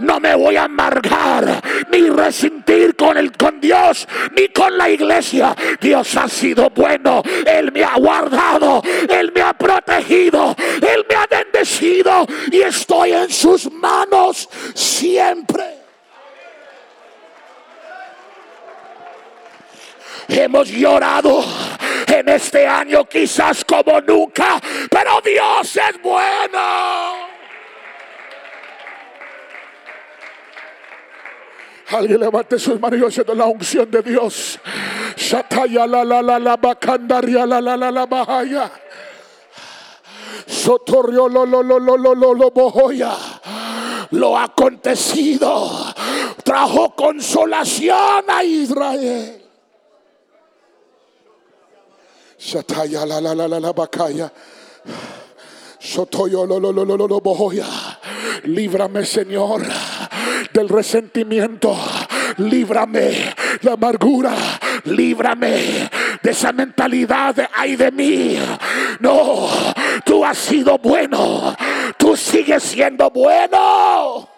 no 0.00 0.18
me 0.18 0.34
voy 0.34 0.56
a 0.56 0.64
amargar 0.64 1.62
ni 1.90 2.08
resentir 2.08 2.96
con 2.96 3.16
el 3.16 3.32
con 3.36 3.60
Dios 3.60 4.08
ni 4.36 4.48
con 4.48 4.76
la 4.76 4.88
iglesia. 4.88 5.54
Dios 5.80 6.16
ha 6.16 6.28
sido 6.28 6.70
bueno, 6.70 7.22
él 7.46 7.70
me 7.72 7.84
ha 7.84 7.96
guardado, 7.96 8.82
él 9.08 9.32
me 9.34 9.42
ha 9.42 9.52
protegido, 9.52 10.56
él 10.58 11.06
me 11.08 11.14
ha 11.14 11.26
bendecido 11.26 12.26
y 12.50 12.62
estoy 12.62 13.12
en 13.12 13.30
sus 13.30 13.70
manos 13.70 14.48
siempre. 14.74 15.80
Hemos 20.28 20.68
llorado 20.68 21.44
en 22.06 22.28
este 22.28 22.66
año 22.66 23.04
quizás 23.04 23.64
como 23.64 24.00
nunca, 24.00 24.60
pero 24.88 25.20
Dios 25.24 25.76
es 25.76 26.02
bueno. 26.02 27.29
Alguien 31.90 32.20
levante 32.20 32.58
sus 32.58 32.78
manos 32.78 33.12
siento 33.12 33.34
la 33.34 33.46
unción 33.46 33.90
de 33.90 34.02
Dios. 34.02 34.60
Shataya 35.16 35.86
la 35.86 36.04
la 36.04 36.22
la 36.22 36.38
la 36.38 36.56
bacandaria 36.56 37.44
la 37.46 37.60
la 37.60 37.76
la 37.76 37.90
la 37.90 38.06
lo 41.28 41.28
lo 41.28 41.62
lo 41.62 41.62
lo 41.62 42.14
lo 42.14 42.34
lo 42.34 42.50
lo. 42.50 43.16
Lo 44.12 44.38
acontecido 44.38 45.68
trajo 46.44 46.94
consolación 46.94 48.24
a 48.28 48.44
Israel. 48.44 49.42
Shataya 52.38 53.04
la 53.04 53.20
la 53.20 53.34
la 53.34 53.48
la 53.48 53.58
la 53.58 53.72
bacaya. 53.72 54.32
Sotoyo 55.80 56.46
lo 56.46 56.60
lo 56.60 56.72
lo 56.72 56.84
lo 56.84 57.20
lo. 57.20 57.66
Líbrame, 58.44 59.04
Señor 59.04 59.62
del 60.52 60.68
resentimiento. 60.68 61.76
Líbrame 62.38 63.34
de 63.60 63.70
amargura. 63.70 64.34
Líbrame 64.84 65.90
de 66.22 66.30
esa 66.30 66.52
mentalidad 66.52 67.34
de 67.34 67.48
ay 67.54 67.76
de 67.76 67.90
mí. 67.90 68.38
No, 69.00 69.48
tú 70.04 70.24
has 70.24 70.38
sido 70.38 70.78
bueno. 70.78 71.54
Tú 71.96 72.16
sigues 72.16 72.62
siendo 72.62 73.10
bueno. 73.10 74.28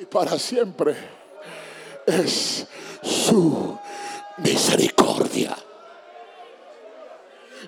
Y 0.00 0.04
para 0.06 0.38
siempre 0.38 0.94
es 2.06 2.66
su 3.02 3.78
misericordia. 4.38 5.56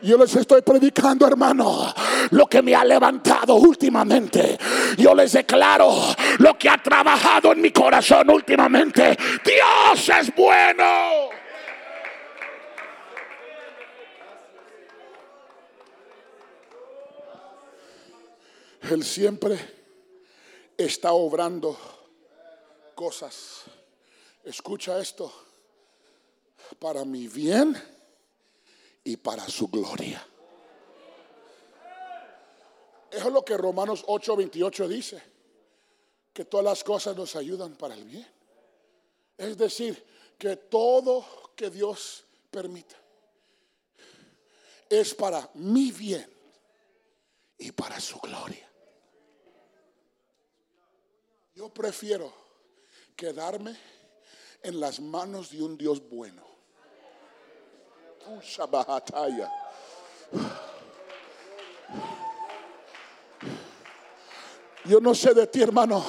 Yo 0.07 0.17
les 0.17 0.37
estoy 0.37 0.63
predicando, 0.63 1.27
hermano, 1.27 1.93
lo 2.31 2.47
que 2.47 2.63
me 2.63 2.77
ha 2.77 2.85
levantado 2.85 3.57
últimamente. 3.57 4.57
Yo 4.97 5.13
les 5.17 5.33
declaro 5.33 5.93
lo 6.39 6.57
que 6.57 6.69
ha 6.69 6.81
trabajado 6.81 7.51
en 7.51 7.61
mi 7.61 7.73
corazón 7.73 8.31
últimamente. 8.31 9.19
Dios 9.45 10.09
es 10.09 10.33
bueno. 10.33 11.29
Él 18.83 19.03
siempre 19.03 19.59
está 20.79 21.15
obrando 21.15 21.77
cosas. 22.95 23.65
Escucha 24.45 25.01
esto. 25.01 25.33
Para 26.79 27.05
mi 27.05 27.27
bien 27.27 27.96
y 29.07 29.17
para 29.17 29.49
su 29.49 29.69
gloria. 29.69 30.27
Eso 33.09 33.29
es 33.29 33.33
lo 33.33 33.45
que 33.45 33.57
Romanos 33.57 34.05
8:28 34.05 34.89
dice, 34.89 35.23
que 36.33 36.45
todas 36.45 36.65
las 36.65 36.83
cosas 36.83 37.17
nos 37.17 37.37
ayudan 37.37 37.77
para 37.77 37.95
el 37.95 38.05
bien. 38.05 38.27
Es 39.39 39.57
decir, 39.57 40.05
que 40.37 40.57
todo 40.57 41.25
que 41.55 41.71
Dios 41.71 42.25
permite 42.51 42.97
es 44.91 45.15
para 45.15 45.49
mi 45.55 45.93
bien 45.93 46.29
y 47.59 47.71
para 47.71 48.01
su 48.01 48.19
gloria. 48.19 48.69
Yo 51.55 51.69
prefiero 51.69 52.33
quedarme 53.15 53.77
en 54.63 54.81
las 54.81 54.99
manos 54.99 55.51
de 55.53 55.63
un 55.63 55.79
Dios 55.79 56.07
bueno 56.09 56.56
yo 64.87 65.01
no 65.01 65.15
sé 65.15 65.35
de 65.35 65.47
ti, 65.47 65.63
hermano, 65.63 66.05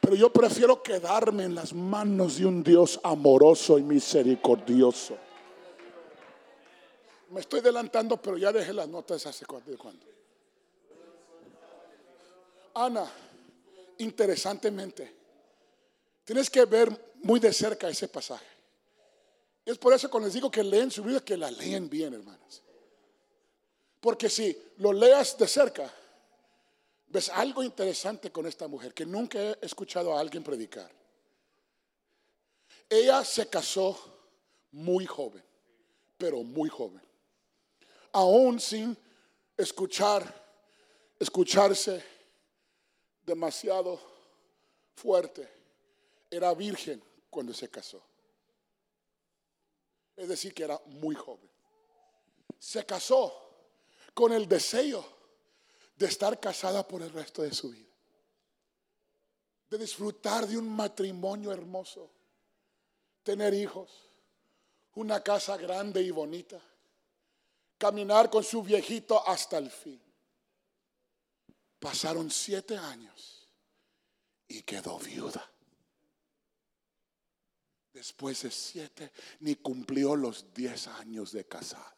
pero 0.00 0.14
yo 0.14 0.32
prefiero 0.32 0.82
quedarme 0.82 1.44
en 1.44 1.54
las 1.54 1.72
manos 1.72 2.38
de 2.38 2.46
un 2.46 2.62
Dios 2.62 2.98
amoroso 3.02 3.78
y 3.78 3.82
misericordioso. 3.82 5.16
Me 7.30 7.40
estoy 7.40 7.60
adelantando, 7.60 8.16
pero 8.16 8.36
ya 8.36 8.52
dejé 8.52 8.72
las 8.72 8.88
notas 8.88 9.24
hace 9.26 9.46
cuánto. 9.46 10.06
Ana, 12.74 13.06
interesantemente, 13.98 15.14
tienes 16.24 16.48
que 16.48 16.64
ver 16.64 17.14
muy 17.22 17.38
de 17.38 17.52
cerca 17.52 17.88
ese 17.88 18.08
pasaje. 18.08 18.59
Es 19.64 19.78
por 19.78 19.92
eso 19.92 20.10
cuando 20.10 20.26
les 20.26 20.34
digo 20.34 20.50
que 20.50 20.64
leen 20.64 20.90
su 20.90 21.02
vida, 21.02 21.20
que 21.20 21.36
la 21.36 21.50
leen 21.50 21.88
bien, 21.88 22.14
hermanas. 22.14 22.62
Porque 24.00 24.28
si 24.28 24.56
lo 24.78 24.92
leas 24.92 25.36
de 25.36 25.46
cerca, 25.46 25.92
ves 27.08 27.28
algo 27.28 27.62
interesante 27.62 28.30
con 28.32 28.46
esta 28.46 28.66
mujer 28.66 28.94
que 28.94 29.04
nunca 29.04 29.38
he 29.38 29.58
escuchado 29.62 30.16
a 30.16 30.20
alguien 30.20 30.42
predicar. 30.42 30.90
Ella 32.88 33.24
se 33.24 33.48
casó 33.48 33.96
muy 34.72 35.06
joven, 35.06 35.44
pero 36.16 36.42
muy 36.42 36.68
joven. 36.68 37.02
Aún 38.12 38.58
sin 38.58 38.96
escuchar, 39.56 40.24
escucharse 41.18 42.02
demasiado 43.22 44.00
fuerte. 44.96 45.48
Era 46.30 46.52
virgen 46.54 47.02
cuando 47.28 47.52
se 47.52 47.68
casó. 47.68 48.02
Es 50.20 50.28
decir, 50.28 50.52
que 50.52 50.64
era 50.64 50.78
muy 50.84 51.14
joven. 51.14 51.48
Se 52.58 52.84
casó 52.84 53.32
con 54.12 54.34
el 54.34 54.46
deseo 54.46 55.02
de 55.96 56.04
estar 56.04 56.38
casada 56.38 56.86
por 56.86 57.00
el 57.00 57.10
resto 57.10 57.40
de 57.40 57.54
su 57.54 57.70
vida. 57.70 57.88
De 59.70 59.78
disfrutar 59.78 60.46
de 60.46 60.58
un 60.58 60.68
matrimonio 60.68 61.52
hermoso. 61.52 62.10
Tener 63.22 63.54
hijos. 63.54 63.90
Una 64.96 65.22
casa 65.22 65.56
grande 65.56 66.02
y 66.02 66.10
bonita. 66.10 66.60
Caminar 67.78 68.28
con 68.28 68.44
su 68.44 68.62
viejito 68.62 69.26
hasta 69.26 69.56
el 69.56 69.70
fin. 69.70 70.02
Pasaron 71.78 72.30
siete 72.30 72.76
años 72.76 73.48
y 74.46 74.60
quedó 74.64 74.98
viuda 74.98 75.49
después 77.92 78.42
de 78.42 78.50
siete, 78.50 79.12
ni 79.40 79.56
cumplió 79.56 80.16
los 80.16 80.52
diez 80.54 80.86
años 80.86 81.32
de 81.32 81.46
casada. 81.46 81.96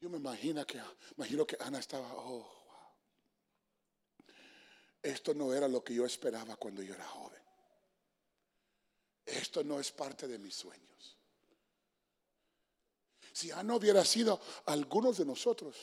Yo 0.00 0.08
me 0.08 0.16
imagino 0.16 0.66
que, 0.66 0.80
imagino 1.16 1.46
que 1.46 1.56
Ana 1.60 1.78
estaba, 1.78 2.10
oh, 2.14 2.38
wow. 2.38 4.34
Esto 5.02 5.34
no 5.34 5.52
era 5.52 5.68
lo 5.68 5.84
que 5.84 5.94
yo 5.94 6.06
esperaba 6.06 6.56
cuando 6.56 6.82
yo 6.82 6.94
era 6.94 7.06
joven. 7.06 7.42
Esto 9.26 9.62
no 9.62 9.78
es 9.78 9.92
parte 9.92 10.26
de 10.26 10.38
mis 10.38 10.54
sueños. 10.54 11.16
Si 13.32 13.48
ya 13.48 13.62
no 13.62 13.76
hubiera 13.76 14.04
sido 14.04 14.40
algunos 14.66 15.18
de 15.18 15.24
nosotros, 15.24 15.76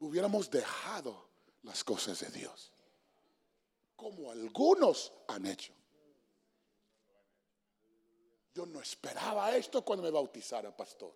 hubiéramos 0.00 0.50
dejado 0.50 1.30
las 1.62 1.84
cosas 1.84 2.20
de 2.20 2.30
Dios, 2.30 2.71
como 4.02 4.32
algunos 4.32 5.12
han 5.28 5.46
hecho. 5.46 5.72
Yo 8.52 8.66
no 8.66 8.80
esperaba 8.80 9.56
esto 9.56 9.84
cuando 9.84 10.02
me 10.02 10.10
bautizara, 10.10 10.76
pastor. 10.76 11.14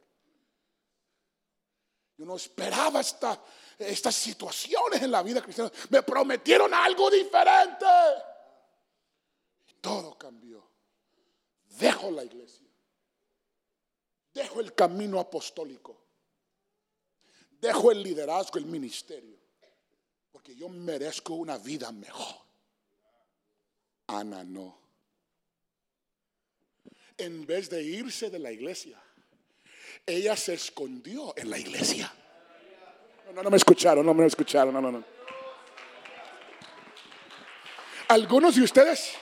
Yo 2.17 2.25
no 2.25 2.37
esperaba 2.37 3.01
esta, 3.01 3.43
estas 3.77 4.15
situaciones 4.15 5.03
en 5.03 5.11
la 5.11 5.23
vida 5.23 5.43
cristiana. 5.43 5.71
Me 5.91 6.03
prometieron 6.03 6.73
algo 6.73 7.11
diferente. 7.11 7.85
Y 9.67 9.75
todo 9.75 10.17
cambió. 10.17 10.67
Dejo 11.65 12.11
la 12.11 12.25
iglesia. 12.25 12.69
Dejo 14.33 14.61
el 14.61 14.75
camino 14.75 15.19
apostólico. 15.19 16.05
Dejo 17.51 17.91
el 17.91 18.03
liderazgo, 18.03 18.59
el 18.59 18.67
ministerio. 18.67 19.39
Porque 20.31 20.55
yo 20.55 20.69
merezco 20.69 21.35
una 21.35 21.59
vida 21.59 21.91
mejor. 21.93 22.46
Ana 24.07 24.45
no. 24.45 24.79
En 27.19 27.47
vez 27.47 27.71
de 27.71 27.83
irse 27.83 28.31
de 28.31 28.39
la 28.39 28.53
iglesia, 28.53 29.03
ella 30.05 30.37
se 30.37 30.55
escondió 30.55 31.35
en 31.37 31.51
la 31.51 31.59
iglesia. 31.59 32.13
No, 33.35 33.43
no, 33.43 33.51
me 33.51 33.57
escucharon, 33.57 34.05
no 34.07 34.15
me 34.15 34.27
escucharon, 34.27 34.73
no, 34.73 34.81
no, 34.81 34.93
no. 34.93 35.05
Algunos 38.09 38.55
de 38.55 38.63
ustedes 38.63 39.17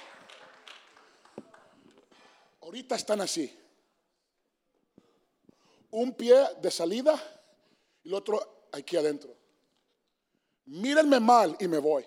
ahorita 2.61 2.97
están 2.97 3.21
así. 3.21 3.57
Un 5.91 6.13
pie 6.15 6.35
de 6.61 6.71
salida 6.71 7.15
y 8.03 8.09
el 8.09 8.15
otro 8.15 8.67
aquí 8.73 8.97
adentro. 8.97 9.35
Mírenme 10.67 11.21
mal 11.21 11.57
y 11.61 11.69
me 11.69 11.79
voy. 11.79 12.05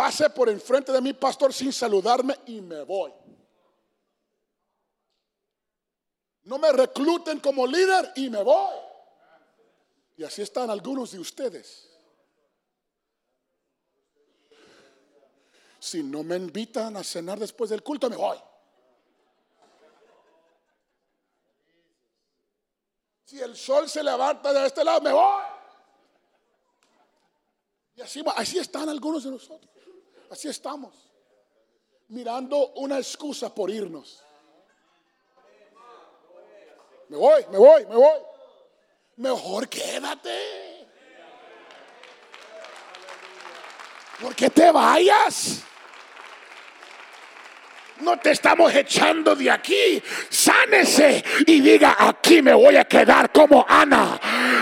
Pase 0.00 0.30
por 0.30 0.48
enfrente 0.48 0.92
de 0.92 1.00
mi 1.02 1.12
pastor 1.12 1.52
sin 1.52 1.74
saludarme 1.74 2.34
y 2.46 2.62
me 2.62 2.84
voy. 2.84 3.12
No 6.44 6.58
me 6.58 6.72
recluten 6.72 7.38
como 7.38 7.66
líder 7.66 8.10
y 8.16 8.30
me 8.30 8.42
voy. 8.42 8.76
Y 10.16 10.24
así 10.24 10.40
están 10.40 10.70
algunos 10.70 11.12
de 11.12 11.18
ustedes. 11.18 11.90
Si 15.78 16.02
no 16.02 16.22
me 16.22 16.36
invitan 16.36 16.96
a 16.96 17.04
cenar 17.04 17.38
después 17.38 17.68
del 17.68 17.82
culto, 17.82 18.08
me 18.08 18.16
voy. 18.16 18.38
Si 23.26 23.38
el 23.38 23.54
sol 23.54 23.86
se 23.86 24.02
levanta 24.02 24.50
de 24.50 24.66
este 24.66 24.82
lado, 24.82 25.02
me 25.02 25.12
voy. 25.12 25.44
Y 27.96 28.00
así, 28.00 28.24
así 28.34 28.58
están 28.58 28.88
algunos 28.88 29.24
de 29.24 29.32
nosotros. 29.32 29.79
Así 30.30 30.48
estamos. 30.48 30.94
Mirando 32.08 32.68
una 32.74 32.98
excusa 32.98 33.54
por 33.54 33.70
irnos. 33.70 34.22
Me 37.08 37.16
voy, 37.16 37.44
me 37.50 37.58
voy, 37.58 37.86
me 37.86 37.96
voy. 37.96 38.20
Mejor 39.16 39.68
quédate. 39.68 40.88
Porque 44.20 44.48
te 44.50 44.70
vayas. 44.70 45.64
No 48.02 48.16
te 48.18 48.30
estamos 48.30 48.74
echando 48.74 49.36
de 49.36 49.50
aquí. 49.50 50.02
Sánese 50.28 51.22
y 51.46 51.60
diga, 51.60 51.96
aquí 51.98 52.40
me 52.40 52.54
voy 52.54 52.76
a 52.76 52.84
quedar 52.84 53.30
como 53.30 53.66
Ana. 53.68 54.18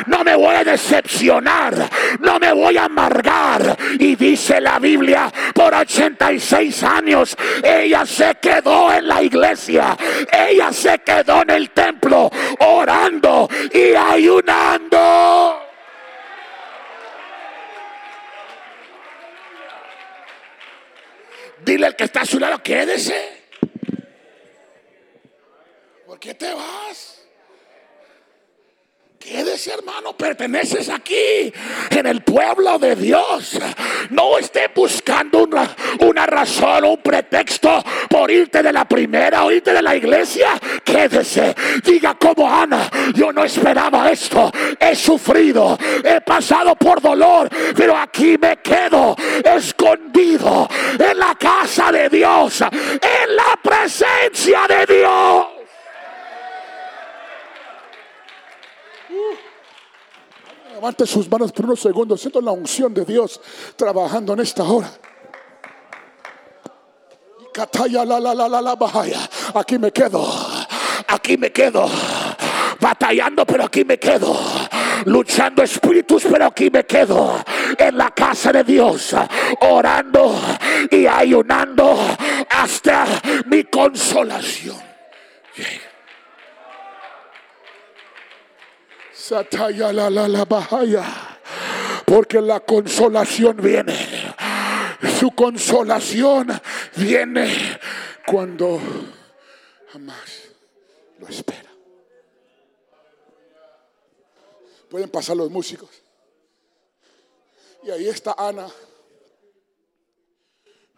No 0.07 0.25
me 0.25 0.35
voy 0.35 0.55
a 0.57 0.65
decepcionar. 0.65 1.89
No 2.21 2.39
me 2.39 2.53
voy 2.53 2.77
a 2.77 2.85
amargar. 2.85 3.77
Y 3.99 4.17
dice 4.17 4.61
la 4.61 4.79
Biblia, 4.79 5.33
por 5.55 5.73
86 5.75 6.83
años, 6.83 7.37
ella 7.63 8.05
se 8.07 8.35
quedó 8.37 8.93
en 8.93 9.07
la 9.07 9.23
iglesia. 9.23 9.97
Ella 10.33 10.73
se 10.73 10.99
quedó 11.01 11.43
en 11.43 11.51
el 11.51 11.71
templo 11.71 12.31
orando 12.59 13.49
y 13.73 13.95
ayunando. 13.95 15.58
Dile 21.69 21.85
al 21.85 21.97
que 21.97 22.05
está 22.05 22.23
a 22.23 22.25
su 22.25 22.39
lado, 22.41 22.63
quédese. 22.63 23.43
¿Por 26.07 26.19
qué 26.19 26.33
te 26.33 26.55
vas? 26.55 27.18
Quédese 29.19 29.73
hermano, 29.73 30.17
perteneces 30.17 30.89
aquí 30.89 31.53
en 31.91 32.07
el 32.07 32.23
pueblo 32.23 32.79
de 32.79 32.95
Dios. 32.95 33.59
No 34.11 34.39
esté 34.39 34.71
buscando 34.73 35.43
una, 35.43 35.69
una 36.01 36.25
razón 36.25 36.85
un 36.85 36.99
pretexto 36.99 37.83
por 38.09 38.31
irte 38.31 38.63
de 38.63 38.73
la 38.73 38.85
primera 38.85 39.45
o 39.45 39.51
irte 39.51 39.73
de 39.73 39.83
la 39.83 39.97
iglesia. 39.97 40.51
Quédese, 40.85 41.55
diga 41.85 42.15
como 42.15 42.49
Ana, 42.49 42.89
yo 43.15 43.33
no 43.33 43.43
esperaba 43.43 44.09
esto. 44.11 44.53
He 44.79 44.95
sufrido, 44.95 45.77
he 46.05 46.21
pasado 46.21 46.77
por 46.77 47.01
dolor, 47.01 47.51
pero 47.77 47.97
aquí 47.97 48.39
me 48.39 48.59
quedo 48.59 49.17
escondido 49.45 50.69
en 50.97 51.19
la 51.19 51.35
casa 51.35 51.91
de 51.91 52.09
Dios, 52.09 52.61
en 52.61 53.37
la 53.37 53.59
presencia 53.63 54.61
de 54.69 54.95
Dios. 54.95 55.58
Levante 60.75 61.07
sus 61.07 61.29
manos 61.31 61.53
por 61.53 61.65
unos 61.65 61.81
segundos. 61.81 62.21
Siento 62.21 62.41
la 62.41 62.53
unción 62.53 62.95
de 62.95 63.05
Dios 63.05 63.41
trabajando 63.77 64.33
en 64.35 64.41
esta 64.41 64.63
hora. 64.63 64.91
Aquí 69.55 69.79
me 69.79 69.91
quedo. 69.91 70.25
Aquí 71.09 71.37
me 71.37 71.51
quedo. 71.51 71.89
Batallando, 72.81 73.45
pero 73.45 73.65
aquí 73.65 73.85
me 73.85 73.99
quedo. 73.99 74.39
Luchando 75.07 75.63
espíritus, 75.63 76.25
pero 76.31 76.47
aquí 76.47 76.71
me 76.71 76.85
quedo. 76.85 77.43
En 77.77 77.99
la 77.99 78.11
casa 78.11 78.53
de 78.53 78.63
Dios. 78.63 79.17
Orando 79.63 80.39
y 80.91 81.07
ayunando 81.07 81.99
hasta 82.51 83.07
mi 83.47 83.65
consolación. 83.65 84.77
Sataya 89.29 89.93
la 89.93 90.09
la 90.09 90.27
la 90.27 90.47
bahaya. 90.47 91.05
Porque 92.07 92.41
la 92.41 92.61
consolación 92.61 93.59
viene. 93.59 93.95
Su 95.21 95.33
consolación 95.33 96.49
viene 96.97 97.79
cuando 98.27 98.81
jamás 99.93 100.49
lo 101.19 101.29
espera. 101.29 101.71
Pueden 104.89 105.11
pasar 105.11 105.37
los 105.37 105.51
músicos. 105.51 105.91
Y 107.83 107.91
ahí 107.91 108.09
está 108.09 108.35
Ana, 108.39 108.67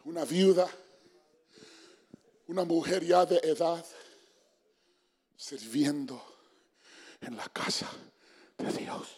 una 0.04 0.24
viuda, 0.24 0.68
una 2.46 2.64
mujer 2.64 3.04
ya 3.04 3.26
de 3.26 3.38
edad, 3.42 3.84
sirviendo 5.36 6.22
en 7.22 7.36
la 7.36 7.48
casa 7.48 7.88
de 8.62 8.72
Dios. 8.72 9.08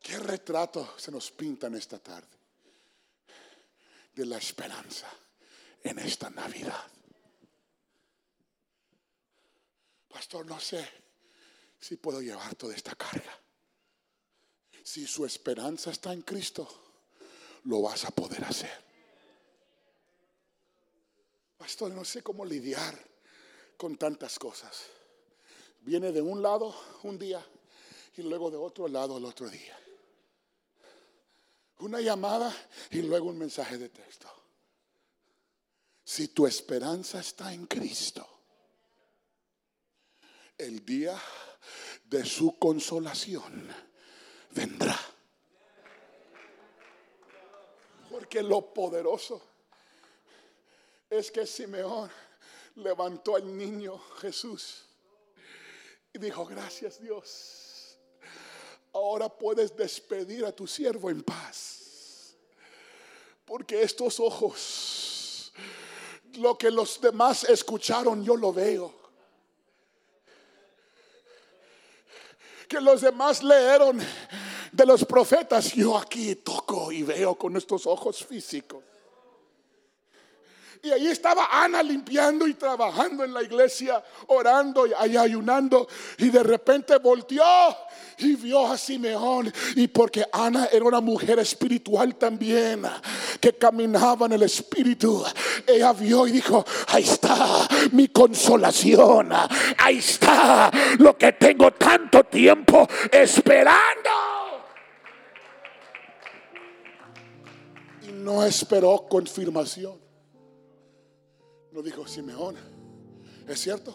¿Qué 0.00 0.18
retrato 0.18 0.94
se 0.96 1.10
nos 1.10 1.30
pinta 1.30 1.66
en 1.66 1.74
esta 1.74 1.98
tarde? 1.98 2.28
De 4.14 4.24
la 4.24 4.38
esperanza 4.38 5.10
en 5.82 5.98
esta 5.98 6.30
Navidad. 6.30 6.84
Pastor, 10.08 10.46
no 10.46 10.58
sé 10.58 10.88
si 11.78 11.96
puedo 11.96 12.22
llevar 12.22 12.54
toda 12.54 12.74
esta 12.74 12.94
carga. 12.94 13.38
Si 14.82 15.06
su 15.06 15.26
esperanza 15.26 15.90
está 15.90 16.12
en 16.12 16.22
Cristo, 16.22 16.68
lo 17.64 17.82
vas 17.82 18.04
a 18.04 18.10
poder 18.10 18.44
hacer. 18.44 18.84
Pastor, 21.58 21.90
no 21.90 22.04
sé 22.04 22.22
cómo 22.22 22.44
lidiar 22.44 22.96
con 23.76 23.96
tantas 23.96 24.38
cosas. 24.38 24.86
Viene 25.80 26.12
de 26.12 26.22
un 26.22 26.42
lado 26.42 26.74
un 27.02 27.18
día 27.18 27.44
y 28.16 28.22
luego 28.22 28.50
de 28.50 28.56
otro 28.56 28.88
lado 28.88 29.18
el 29.18 29.24
otro 29.24 29.48
día. 29.48 29.78
Una 31.80 32.00
llamada 32.00 32.54
y 32.90 33.02
luego 33.02 33.28
un 33.28 33.38
mensaje 33.38 33.76
de 33.76 33.90
texto. 33.90 34.28
Si 36.02 36.28
tu 36.28 36.46
esperanza 36.46 37.20
está 37.20 37.52
en 37.52 37.66
Cristo, 37.66 38.26
el 40.56 40.84
día 40.84 41.20
de 42.04 42.24
su 42.24 42.58
consolación 42.58 43.68
vendrá. 44.52 44.98
Porque 48.08 48.42
lo 48.42 48.72
poderoso 48.72 49.42
es 51.10 51.30
que 51.30 51.46
Simeón 51.46 52.10
levantó 52.76 53.36
al 53.36 53.56
niño 53.56 53.98
Jesús 54.20 54.84
y 56.14 56.18
dijo, 56.18 56.46
gracias 56.46 57.00
Dios. 57.00 57.65
Ahora 58.96 59.28
puedes 59.28 59.76
despedir 59.76 60.46
a 60.46 60.52
tu 60.52 60.66
siervo 60.66 61.10
en 61.10 61.22
paz. 61.22 62.34
Porque 63.44 63.82
estos 63.82 64.18
ojos, 64.18 65.52
lo 66.38 66.56
que 66.56 66.70
los 66.70 66.98
demás 66.98 67.44
escucharon, 67.44 68.24
yo 68.24 68.34
lo 68.36 68.54
veo. 68.54 68.94
Que 72.66 72.80
los 72.80 73.02
demás 73.02 73.42
leyeron 73.42 74.00
de 74.72 74.86
los 74.86 75.04
profetas, 75.04 75.74
yo 75.74 75.98
aquí 75.98 76.34
toco 76.36 76.90
y 76.90 77.02
veo 77.02 77.34
con 77.34 77.54
estos 77.54 77.86
ojos 77.86 78.24
físicos. 78.24 78.82
Y 80.82 80.90
ahí 80.90 81.06
estaba 81.08 81.48
Ana 81.50 81.82
limpiando 81.82 82.46
y 82.46 82.54
trabajando 82.54 83.24
en 83.24 83.32
la 83.32 83.42
iglesia, 83.42 84.02
orando 84.28 84.86
y 84.86 85.16
ayunando. 85.16 85.88
Y 86.18 86.30
de 86.30 86.42
repente 86.42 86.96
volteó 86.98 87.44
y 88.18 88.36
vio 88.36 88.66
a 88.66 88.78
Simeón. 88.78 89.52
Y 89.74 89.88
porque 89.88 90.24
Ana 90.32 90.68
era 90.72 90.84
una 90.84 91.00
mujer 91.00 91.38
espiritual 91.38 92.16
también, 92.16 92.82
que 93.40 93.54
caminaba 93.54 94.26
en 94.26 94.32
el 94.32 94.42
espíritu, 94.42 95.24
ella 95.66 95.92
vio 95.92 96.26
y 96.26 96.32
dijo, 96.32 96.64
ahí 96.88 97.04
está 97.04 97.68
mi 97.92 98.08
consolación. 98.08 99.32
Ahí 99.78 99.98
está 99.98 100.70
lo 100.98 101.16
que 101.16 101.32
tengo 101.32 101.72
tanto 101.72 102.24
tiempo 102.24 102.86
esperando. 103.10 104.10
Y 108.02 108.12
no 108.12 108.44
esperó 108.44 109.06
confirmación. 109.08 110.05
Lo 111.76 111.82
dijo 111.82 112.08
Simeón, 112.08 112.56
es 113.46 113.60
cierto, 113.60 113.94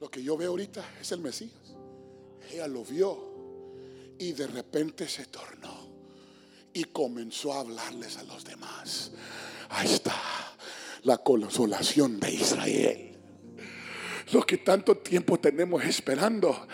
lo 0.00 0.10
que 0.10 0.22
yo 0.22 0.38
veo 0.38 0.52
ahorita 0.52 0.82
es 1.02 1.12
el 1.12 1.20
Mesías. 1.20 1.52
Ella 2.50 2.66
lo 2.66 2.82
vio 2.82 4.14
y 4.18 4.32
de 4.32 4.46
repente 4.46 5.06
se 5.06 5.26
tornó 5.26 5.92
y 6.72 6.84
comenzó 6.84 7.52
a 7.52 7.60
hablarles 7.60 8.16
a 8.16 8.22
los 8.22 8.42
demás. 8.46 9.12
Ahí 9.68 9.92
está 9.92 10.16
la 11.02 11.18
consolación 11.18 12.18
de 12.18 12.32
Israel. 12.32 13.18
Lo 14.32 14.40
que 14.46 14.56
tanto 14.56 14.96
tiempo 14.96 15.38
tenemos 15.38 15.84
esperando, 15.84 16.66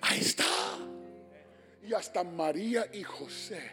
ahí 0.00 0.20
está. 0.20 0.46
Y 1.88 1.92
hasta 1.92 2.22
María 2.22 2.88
y 2.94 3.02
José 3.02 3.68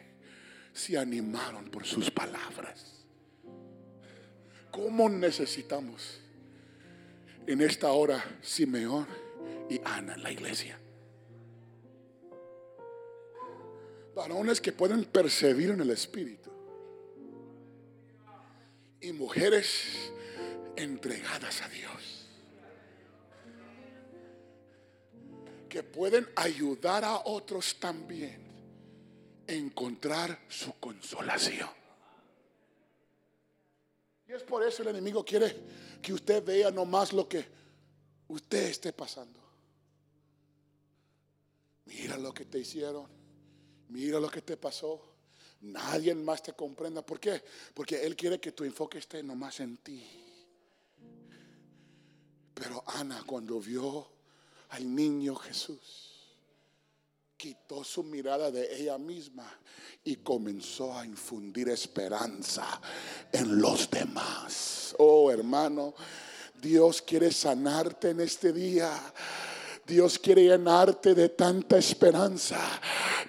se 0.73 0.97
animaron 0.97 1.69
por 1.69 1.85
sus 1.85 2.09
palabras. 2.09 2.96
¿Cómo 4.77 5.09
necesitamos 5.09 6.19
en 7.47 7.61
esta 7.61 7.91
hora 7.93 8.23
Simeón 8.43 9.07
y 9.71 9.81
Ana 9.83 10.13
en 10.13 10.21
la 10.21 10.31
iglesia? 10.31 10.79
Varones 14.13 14.61
que 14.61 14.71
pueden 14.71 15.03
percibir 15.05 15.71
en 15.71 15.81
el 15.81 15.89
Espíritu. 15.89 16.51
Y 19.01 19.13
mujeres 19.13 20.11
entregadas 20.75 21.63
a 21.63 21.69
Dios. 21.69 22.27
Que 25.67 25.81
pueden 25.81 26.27
ayudar 26.35 27.03
a 27.03 27.17
otros 27.25 27.79
también 27.79 28.45
a 29.49 29.53
encontrar 29.53 30.39
su 30.47 30.79
consolación. 30.79 31.76
Y 34.27 34.33
es 34.33 34.43
por 34.43 34.63
eso 34.63 34.81
el 34.81 34.89
enemigo 34.89 35.23
quiere 35.23 35.55
que 36.01 36.13
usted 36.13 36.43
vea 36.43 36.69
nomás 36.69 37.13
lo 37.13 37.27
que 37.27 37.45
usted 38.27 38.65
esté 38.65 38.91
pasando. 38.91 39.39
Mira 41.85 42.17
lo 42.17 42.33
que 42.33 42.45
te 42.45 42.59
hicieron. 42.59 43.07
Mira 43.89 44.19
lo 44.19 44.29
que 44.29 44.41
te 44.41 44.57
pasó. 44.57 45.01
Nadie 45.61 46.13
más 46.13 46.43
te 46.43 46.53
comprenda. 46.53 47.01
¿Por 47.01 47.19
qué? 47.19 47.41
Porque 47.73 48.03
Él 48.03 48.15
quiere 48.15 48.39
que 48.39 48.51
tu 48.51 48.63
enfoque 48.63 48.97
esté 48.97 49.23
nomás 49.23 49.59
en 49.61 49.77
ti. 49.77 50.05
Pero 52.53 52.83
Ana 52.87 53.23
cuando 53.25 53.59
vio 53.59 54.07
al 54.69 54.93
niño 54.93 55.35
Jesús, 55.35 56.06
quitó 57.37 57.83
su 57.83 58.03
mirada 58.03 58.49
de 58.51 58.81
ella 58.81 58.97
misma 58.97 59.47
y 60.03 60.17
comenzó 60.17 60.97
a 60.97 61.05
infundir 61.05 61.69
esperanza 61.69 62.81
en 63.31 63.61
los 63.61 63.89
demás. 63.89 64.95
Oh 64.97 65.31
hermano, 65.31 65.93
Dios 66.59 67.01
quiere 67.01 67.31
sanarte 67.31 68.09
en 68.09 68.21
este 68.21 68.51
día. 68.51 68.91
Dios 69.87 70.19
quiere 70.19 70.43
llenarte 70.43 71.15
de 71.15 71.29
tanta 71.29 71.77
esperanza 71.77 72.57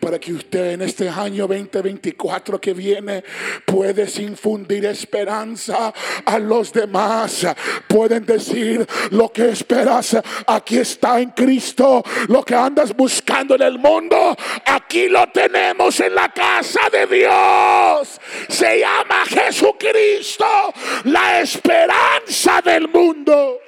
para 0.00 0.18
que 0.18 0.32
usted 0.32 0.72
en 0.72 0.82
este 0.82 1.08
año 1.08 1.46
2024 1.46 2.60
que 2.60 2.74
viene 2.74 3.22
puedes 3.64 4.18
infundir 4.18 4.84
esperanza 4.86 5.94
a 6.24 6.38
los 6.40 6.72
demás. 6.72 7.46
Pueden 7.86 8.26
decir 8.26 8.84
lo 9.12 9.32
que 9.32 9.50
esperas 9.50 10.16
aquí 10.48 10.78
está 10.78 11.20
en 11.20 11.30
Cristo, 11.30 12.02
lo 12.26 12.42
que 12.42 12.56
andas 12.56 12.96
buscando 12.96 13.54
en 13.54 13.62
el 13.62 13.78
mundo, 13.78 14.36
aquí 14.66 15.06
lo 15.08 15.28
tenemos 15.28 16.00
en 16.00 16.16
la 16.16 16.28
casa 16.32 16.80
de 16.90 17.06
Dios. 17.06 18.20
Se 18.48 18.80
llama 18.80 19.24
Jesucristo, 19.26 20.44
la 21.04 21.40
esperanza 21.40 22.60
del 22.62 22.88
mundo. 22.88 23.60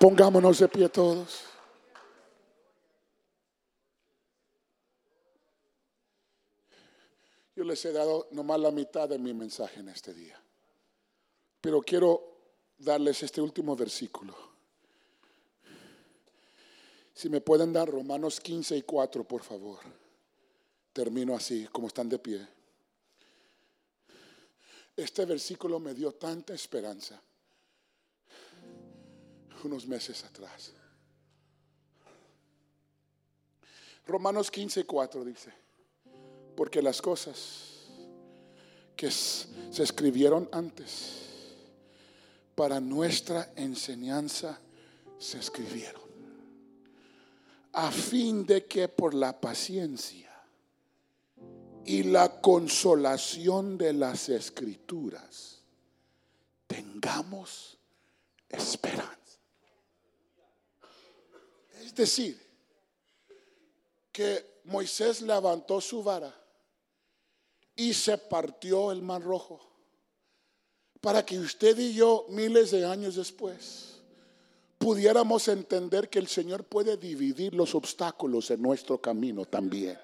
Pongámonos 0.00 0.58
de 0.58 0.66
pie 0.66 0.88
todos. 0.88 1.42
Yo 7.54 7.64
les 7.64 7.84
he 7.84 7.92
dado 7.92 8.26
nomás 8.30 8.58
la 8.60 8.70
mitad 8.70 9.10
de 9.10 9.18
mi 9.18 9.34
mensaje 9.34 9.80
en 9.80 9.90
este 9.90 10.14
día. 10.14 10.42
Pero 11.60 11.82
quiero 11.82 12.22
darles 12.78 13.22
este 13.22 13.42
último 13.42 13.76
versículo. 13.76 14.34
Si 17.12 17.28
me 17.28 17.42
pueden 17.42 17.70
dar 17.70 17.90
Romanos 17.90 18.40
15 18.40 18.78
y 18.78 18.82
4, 18.82 19.24
por 19.24 19.42
favor. 19.42 19.80
Termino 20.94 21.36
así, 21.36 21.66
como 21.70 21.88
están 21.88 22.08
de 22.08 22.18
pie. 22.18 22.48
Este 24.96 25.26
versículo 25.26 25.78
me 25.78 25.92
dio 25.92 26.12
tanta 26.12 26.54
esperanza 26.54 27.20
unos 29.64 29.86
meses 29.86 30.24
atrás. 30.24 30.72
Romanos 34.06 34.50
15, 34.50 34.84
4 34.84 35.24
dice, 35.24 35.52
porque 36.56 36.82
las 36.82 37.00
cosas 37.00 37.70
que 38.96 39.10
se 39.10 39.82
escribieron 39.82 40.48
antes 40.52 41.20
para 42.54 42.80
nuestra 42.80 43.52
enseñanza 43.56 44.60
se 45.18 45.38
escribieron, 45.38 46.02
a 47.72 47.90
fin 47.90 48.44
de 48.44 48.66
que 48.66 48.88
por 48.88 49.14
la 49.14 49.40
paciencia 49.40 50.30
y 51.84 52.02
la 52.02 52.40
consolación 52.40 53.78
de 53.78 53.92
las 53.92 54.28
escrituras 54.28 55.62
tengamos 56.66 57.78
esperanza. 58.48 59.19
Es 61.80 61.94
decir, 61.94 62.40
que 64.12 64.60
Moisés 64.64 65.22
levantó 65.22 65.80
su 65.80 66.02
vara 66.02 66.34
y 67.74 67.94
se 67.94 68.18
partió 68.18 68.92
el 68.92 69.02
mar 69.02 69.22
rojo 69.22 69.60
para 71.00 71.24
que 71.24 71.38
usted 71.38 71.78
y 71.78 71.94
yo 71.94 72.26
miles 72.28 72.70
de 72.70 72.84
años 72.84 73.16
después 73.16 73.90
pudiéramos 74.78 75.48
entender 75.48 76.08
que 76.08 76.18
el 76.18 76.28
Señor 76.28 76.64
puede 76.64 76.96
dividir 76.96 77.54
los 77.54 77.74
obstáculos 77.74 78.50
en 78.50 78.62
nuestro 78.62 78.98
camino 78.98 79.44
también. 79.44 79.98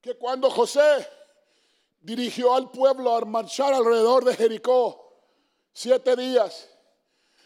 Que 0.00 0.14
cuando 0.14 0.50
José 0.50 1.06
dirigió 2.00 2.54
al 2.54 2.70
pueblo 2.70 3.16
a 3.16 3.24
marchar 3.24 3.72
alrededor 3.72 4.24
de 4.24 4.34
Jericó 4.34 5.14
siete 5.72 6.16
días, 6.16 6.68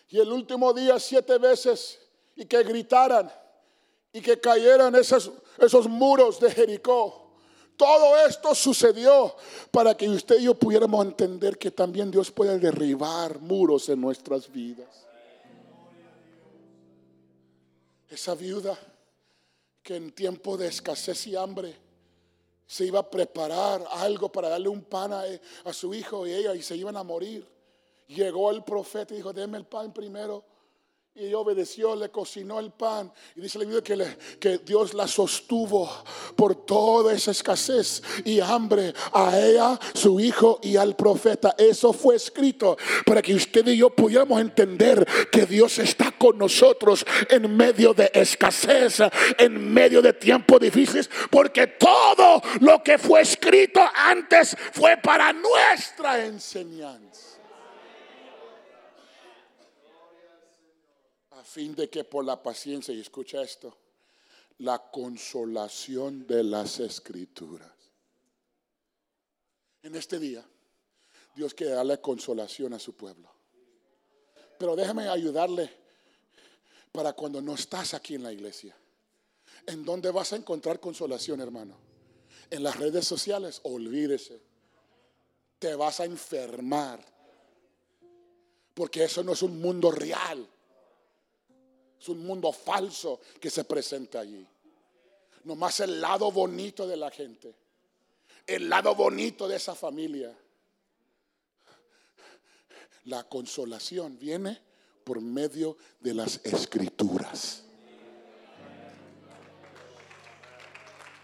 y 0.08 0.18
el 0.18 0.30
último 0.32 0.72
día 0.72 0.98
siete 0.98 1.38
veces 1.38 1.98
y 2.34 2.44
que 2.44 2.62
gritaran 2.62 3.32
y 4.12 4.20
que 4.20 4.40
cayeran 4.40 4.94
esos, 4.94 5.32
esos 5.58 5.88
muros 5.88 6.38
de 6.40 6.50
Jericó. 6.50 7.26
Todo 7.76 8.16
esto 8.26 8.54
sucedió 8.54 9.36
para 9.70 9.94
que 9.94 10.08
usted 10.08 10.38
y 10.38 10.44
yo 10.44 10.54
pudiéramos 10.54 11.04
entender 11.04 11.58
que 11.58 11.70
también 11.70 12.10
Dios 12.10 12.30
puede 12.30 12.58
derribar 12.58 13.38
muros 13.40 13.88
en 13.88 14.00
nuestras 14.00 14.50
vidas. 14.50 15.06
Esa 18.08 18.34
viuda 18.34 18.78
que 19.82 19.96
en 19.96 20.12
tiempo 20.12 20.56
de 20.56 20.68
escasez 20.68 21.26
y 21.26 21.36
hambre 21.36 21.76
se 22.66 22.86
iba 22.86 23.00
a 23.00 23.10
preparar 23.10 23.84
algo 23.90 24.32
para 24.32 24.48
darle 24.48 24.68
un 24.68 24.82
pan 24.82 25.12
a, 25.12 25.24
a 25.64 25.72
su 25.72 25.92
hijo 25.92 26.26
y 26.26 26.32
ella 26.32 26.54
y 26.54 26.62
se 26.62 26.76
iban 26.76 26.96
a 26.96 27.02
morir. 27.02 27.55
Llegó 28.08 28.50
el 28.50 28.62
profeta 28.62 29.14
y 29.14 29.18
dijo, 29.18 29.32
deme 29.32 29.58
el 29.58 29.66
pan 29.66 29.92
primero. 29.92 30.44
Y 31.18 31.28
ella 31.28 31.38
obedeció, 31.38 31.96
le 31.96 32.10
cocinó 32.10 32.60
el 32.60 32.72
pan. 32.72 33.10
Y 33.34 33.40
dice 33.40 33.58
la 33.58 33.64
Biblia 33.64 33.82
que, 33.82 34.38
que, 34.38 34.58
Dios 34.58 34.92
la 34.92 35.08
sostuvo 35.08 35.90
por 36.36 36.66
toda 36.66 37.14
esa 37.14 37.30
escasez 37.30 38.02
y 38.26 38.38
hambre 38.38 38.92
a 39.14 39.40
ella, 39.40 39.80
su 39.94 40.20
hijo 40.20 40.60
y 40.62 40.76
al 40.76 40.94
profeta. 40.94 41.54
Eso 41.56 41.94
fue 41.94 42.16
escrito 42.16 42.76
para 43.06 43.22
que 43.22 43.34
usted 43.34 43.66
y 43.66 43.78
yo 43.78 43.88
pudiéramos 43.88 44.38
entender 44.42 45.06
que 45.32 45.46
Dios 45.46 45.78
está 45.78 46.12
con 46.12 46.36
nosotros 46.36 47.06
en 47.30 47.56
medio 47.56 47.94
de 47.94 48.10
escasez, 48.12 48.98
en 49.38 49.72
medio 49.72 50.02
de 50.02 50.12
tiempos 50.12 50.60
difíciles. 50.60 51.08
Porque 51.30 51.66
todo 51.66 52.42
lo 52.60 52.82
que 52.82 52.98
fue 52.98 53.22
escrito 53.22 53.80
antes 53.94 54.54
fue 54.72 54.98
para 54.98 55.32
nuestra 55.32 56.26
enseñanza. 56.26 57.35
Fin 61.56 61.74
de 61.74 61.88
que 61.88 62.04
por 62.04 62.22
la 62.22 62.42
paciencia, 62.42 62.92
y 62.92 63.00
escucha 63.00 63.40
esto, 63.40 63.74
la 64.58 64.90
consolación 64.90 66.26
de 66.26 66.44
las 66.44 66.80
escrituras. 66.80 67.72
En 69.82 69.94
este 69.94 70.18
día, 70.18 70.44
Dios 71.34 71.54
quiere 71.54 71.72
darle 71.72 71.98
consolación 71.98 72.74
a 72.74 72.78
su 72.78 72.94
pueblo. 72.94 73.30
Pero 74.58 74.76
déjame 74.76 75.08
ayudarle 75.08 75.70
para 76.92 77.14
cuando 77.14 77.40
no 77.40 77.54
estás 77.54 77.94
aquí 77.94 78.16
en 78.16 78.24
la 78.24 78.34
iglesia. 78.34 78.76
¿En 79.66 79.82
dónde 79.82 80.10
vas 80.10 80.34
a 80.34 80.36
encontrar 80.36 80.78
consolación, 80.78 81.40
hermano? 81.40 81.78
En 82.50 82.64
las 82.64 82.76
redes 82.76 83.06
sociales, 83.06 83.60
olvídese. 83.62 84.42
Te 85.58 85.74
vas 85.74 86.00
a 86.00 86.04
enfermar. 86.04 87.02
Porque 88.74 89.04
eso 89.04 89.24
no 89.24 89.32
es 89.32 89.40
un 89.40 89.58
mundo 89.58 89.90
real. 89.90 90.46
Un 92.08 92.24
mundo 92.24 92.52
falso 92.52 93.20
que 93.40 93.50
se 93.50 93.64
presenta 93.64 94.20
allí. 94.20 94.46
Nomás 95.44 95.80
el 95.80 96.00
lado 96.00 96.30
bonito 96.30 96.86
de 96.86 96.96
la 96.96 97.10
gente. 97.10 97.54
El 98.46 98.68
lado 98.68 98.94
bonito 98.94 99.48
de 99.48 99.56
esa 99.56 99.74
familia. 99.74 100.36
La 103.04 103.24
consolación 103.24 104.18
viene 104.18 104.60
por 105.04 105.20
medio 105.20 105.76
de 106.00 106.14
las 106.14 106.40
escrituras. 106.44 107.62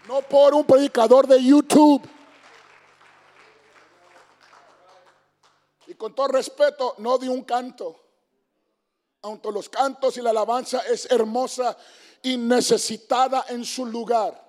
No 0.07 0.21
por 0.21 0.53
un 0.53 0.65
predicador 0.65 1.27
de 1.27 1.43
YouTube. 1.43 2.01
Y 5.87 5.95
con 5.95 6.13
todo 6.15 6.27
respeto, 6.29 6.95
no 6.97 7.17
de 7.17 7.29
un 7.29 7.43
canto 7.43 8.02
aunque 9.23 9.51
los 9.51 9.69
cantos 9.69 10.17
y 10.17 10.21
la 10.21 10.29
alabanza 10.29 10.79
es 10.79 11.09
hermosa 11.09 11.75
y 12.21 12.37
necesitada 12.37 13.45
en 13.49 13.65
su 13.65 13.85
lugar. 13.85 14.41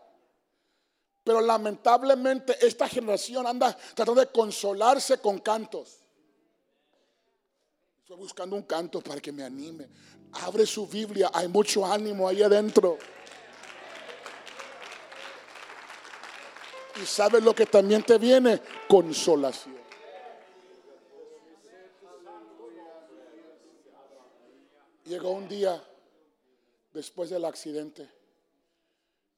Pero 1.22 1.40
lamentablemente 1.40 2.58
esta 2.64 2.88
generación 2.88 3.46
anda 3.46 3.76
tratando 3.94 4.20
de 4.20 4.26
consolarse 4.26 5.18
con 5.18 5.38
cantos. 5.38 6.00
Estoy 8.00 8.16
buscando 8.16 8.56
un 8.56 8.64
canto 8.64 9.00
para 9.00 9.20
que 9.20 9.32
me 9.32 9.44
anime. 9.44 9.88
Abre 10.32 10.66
su 10.66 10.86
Biblia, 10.86 11.30
hay 11.32 11.48
mucho 11.48 11.86
ánimo 11.86 12.28
ahí 12.28 12.42
adentro. 12.42 12.98
Y 17.00 17.06
sabes 17.06 17.42
lo 17.42 17.54
que 17.54 17.66
también 17.66 18.02
te 18.02 18.18
viene? 18.18 18.60
Consolación. 18.88 19.83
Llegó 25.14 25.30
un 25.30 25.46
día 25.46 25.80
después 26.92 27.30
del 27.30 27.44
accidente 27.44 28.10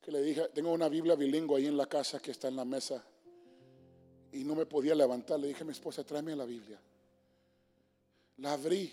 que 0.00 0.10
le 0.10 0.22
dije, 0.22 0.48
tengo 0.54 0.72
una 0.72 0.88
Biblia 0.88 1.14
bilingüe 1.16 1.58
ahí 1.58 1.66
en 1.66 1.76
la 1.76 1.84
casa 1.84 2.18
que 2.18 2.30
está 2.30 2.48
en 2.48 2.56
la 2.56 2.64
mesa 2.64 3.04
y 4.32 4.42
no 4.42 4.54
me 4.54 4.64
podía 4.64 4.94
levantar. 4.94 5.38
Le 5.38 5.48
dije 5.48 5.64
a 5.64 5.66
mi 5.66 5.72
esposa, 5.72 6.02
tráeme 6.02 6.34
la 6.34 6.46
Biblia. 6.46 6.80
La 8.38 8.54
abrí. 8.54 8.90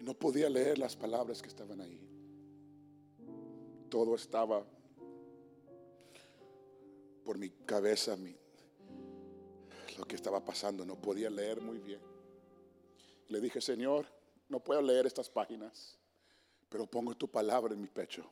Y 0.00 0.02
no 0.02 0.14
podía 0.14 0.48
leer 0.48 0.78
las 0.78 0.96
palabras 0.96 1.42
que 1.42 1.48
estaban 1.48 1.82
ahí. 1.82 2.00
Todo 3.90 4.14
estaba 4.14 4.64
por 7.22 7.36
mi 7.36 7.50
cabeza, 7.50 8.16
mi, 8.16 8.34
lo 9.98 10.04
que 10.04 10.16
estaba 10.16 10.44
pasando, 10.44 10.84
no 10.84 10.96
podía 10.96 11.30
leer 11.30 11.60
muy 11.60 11.78
bien. 11.78 12.00
Le 13.28 13.40
dije, 13.40 13.60
Señor, 13.60 14.06
no 14.48 14.60
puedo 14.60 14.82
leer 14.82 15.06
estas 15.06 15.30
páginas, 15.30 15.98
pero 16.68 16.86
pongo 16.86 17.14
tu 17.16 17.28
palabra 17.28 17.74
en 17.74 17.80
mi 17.80 17.88
pecho. 17.88 18.24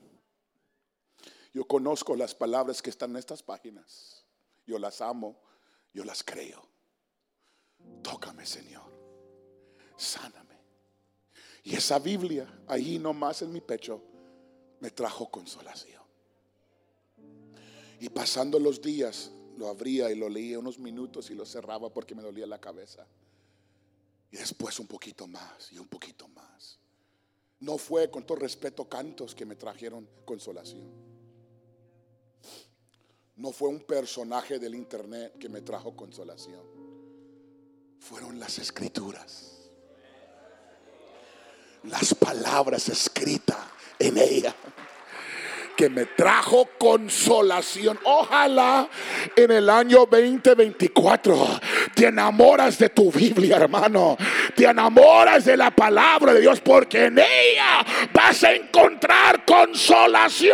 Yo 1.52 1.64
conozco 1.66 2.16
las 2.16 2.34
palabras 2.34 2.80
que 2.80 2.90
están 2.90 3.10
en 3.10 3.16
estas 3.16 3.42
páginas. 3.42 4.24
Yo 4.66 4.78
las 4.78 5.00
amo, 5.00 5.38
yo 5.92 6.04
las 6.04 6.22
creo. 6.22 6.66
Tócame, 8.02 8.46
Señor. 8.46 8.90
Sáname. 9.96 10.58
Y 11.62 11.76
esa 11.76 11.98
Biblia, 11.98 12.62
ahí 12.66 12.98
nomás 12.98 13.42
en 13.42 13.52
mi 13.52 13.60
pecho, 13.60 14.02
me 14.80 14.90
trajo 14.90 15.30
consolación. 15.30 16.02
Y 18.00 18.08
pasando 18.08 18.58
los 18.58 18.82
días, 18.82 19.30
lo 19.56 19.68
abría 19.68 20.10
y 20.10 20.16
lo 20.16 20.28
leía 20.28 20.58
unos 20.58 20.78
minutos 20.78 21.30
y 21.30 21.34
lo 21.34 21.44
cerraba 21.44 21.92
porque 21.92 22.14
me 22.14 22.22
dolía 22.22 22.46
la 22.46 22.60
cabeza. 22.60 23.06
Y 24.30 24.36
después 24.36 24.78
un 24.80 24.86
poquito 24.86 25.26
más 25.26 25.72
y 25.72 25.78
un 25.78 25.88
poquito 25.88 26.28
más. 26.28 26.78
No 27.60 27.78
fue 27.78 28.10
con 28.10 28.24
todo 28.24 28.38
respeto 28.38 28.88
cantos 28.88 29.34
que 29.34 29.46
me 29.46 29.56
trajeron 29.56 30.08
consolación. 30.24 30.90
No 33.36 33.52
fue 33.52 33.68
un 33.68 33.80
personaje 33.80 34.58
del 34.58 34.74
internet 34.74 35.38
que 35.38 35.48
me 35.48 35.60
trajo 35.60 35.94
consolación. 35.94 36.64
Fueron 37.98 38.38
las 38.38 38.58
escrituras. 38.58 39.70
Las 41.84 42.14
palabras 42.14 42.88
escritas 42.88 43.58
en 43.98 44.18
ella 44.18 44.54
que 45.82 45.90
me 45.90 46.06
trajo 46.06 46.68
consolación. 46.78 47.98
Ojalá 48.04 48.88
en 49.34 49.50
el 49.50 49.68
año 49.68 50.06
2024 50.08 51.60
te 51.92 52.06
enamoras 52.06 52.78
de 52.78 52.88
tu 52.90 53.10
Biblia, 53.10 53.56
hermano. 53.56 54.16
Te 54.54 54.64
enamoras 54.64 55.44
de 55.44 55.56
la 55.56 55.72
palabra 55.72 56.34
de 56.34 56.40
Dios 56.40 56.60
porque 56.60 57.06
en 57.06 57.18
ella 57.18 57.84
vas 58.14 58.44
a 58.44 58.52
encontrar 58.52 59.44
consolación. 59.44 60.52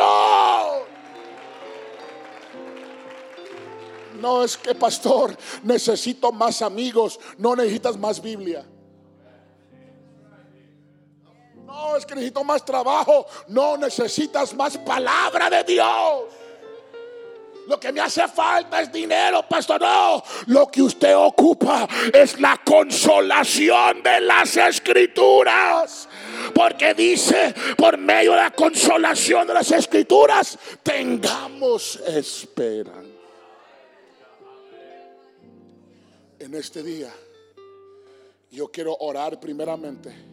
No 4.22 4.44
es 4.44 4.56
que, 4.56 4.74
pastor, 4.74 5.36
necesito 5.62 6.32
más 6.32 6.62
amigos, 6.62 7.20
no 7.36 7.54
necesitas 7.54 7.98
más 7.98 8.22
Biblia. 8.22 8.64
No, 11.68 11.96
es 11.96 12.06
que 12.06 12.14
necesito 12.14 12.42
más 12.44 12.64
trabajo. 12.64 13.26
No, 13.48 13.76
necesitas 13.76 14.54
más 14.54 14.78
palabra 14.78 15.50
de 15.50 15.64
Dios. 15.64 16.24
Lo 17.66 17.78
que 17.78 17.92
me 17.92 18.00
hace 18.00 18.26
falta 18.26 18.80
es 18.80 18.90
dinero, 18.90 19.46
pastor. 19.46 19.78
No, 19.78 20.24
lo 20.46 20.68
que 20.68 20.80
usted 20.80 21.14
ocupa 21.14 21.86
es 22.10 22.40
la 22.40 22.58
consolación 22.64 24.02
de 24.02 24.22
las 24.22 24.56
escrituras. 24.56 26.08
Porque 26.54 26.94
dice, 26.94 27.54
por 27.76 27.98
medio 27.98 28.30
de 28.30 28.38
la 28.38 28.50
consolación 28.52 29.46
de 29.46 29.52
las 29.52 29.70
escrituras, 29.70 30.58
tengamos 30.82 31.96
esperanza. 31.96 33.02
En 36.38 36.54
este 36.54 36.82
día, 36.82 37.12
yo 38.50 38.68
quiero 38.68 38.96
orar 39.00 39.38
primeramente 39.38 40.27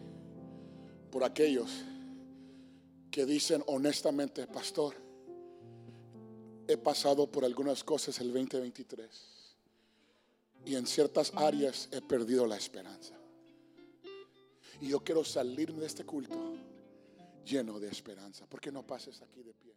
por 1.10 1.24
aquellos 1.24 1.70
que 3.10 3.24
dicen 3.24 3.62
honestamente, 3.66 4.46
pastor, 4.46 4.94
he 6.68 6.76
pasado 6.76 7.30
por 7.30 7.44
algunas 7.44 7.84
cosas 7.84 8.20
el 8.20 8.32
2023 8.32 9.08
y 10.66 10.74
en 10.74 10.86
ciertas 10.86 11.32
áreas 11.34 11.88
he 11.92 12.02
perdido 12.02 12.46
la 12.46 12.56
esperanza. 12.56 13.14
Y 14.80 14.88
yo 14.88 15.00
quiero 15.00 15.24
salirme 15.24 15.80
de 15.80 15.86
este 15.86 16.04
culto 16.04 16.36
lleno 17.44 17.78
de 17.78 17.88
esperanza. 17.88 18.46
¿Por 18.46 18.60
qué 18.60 18.72
no 18.72 18.86
pases 18.86 19.22
aquí 19.22 19.42
de 19.42 19.54
pie? 19.54 19.72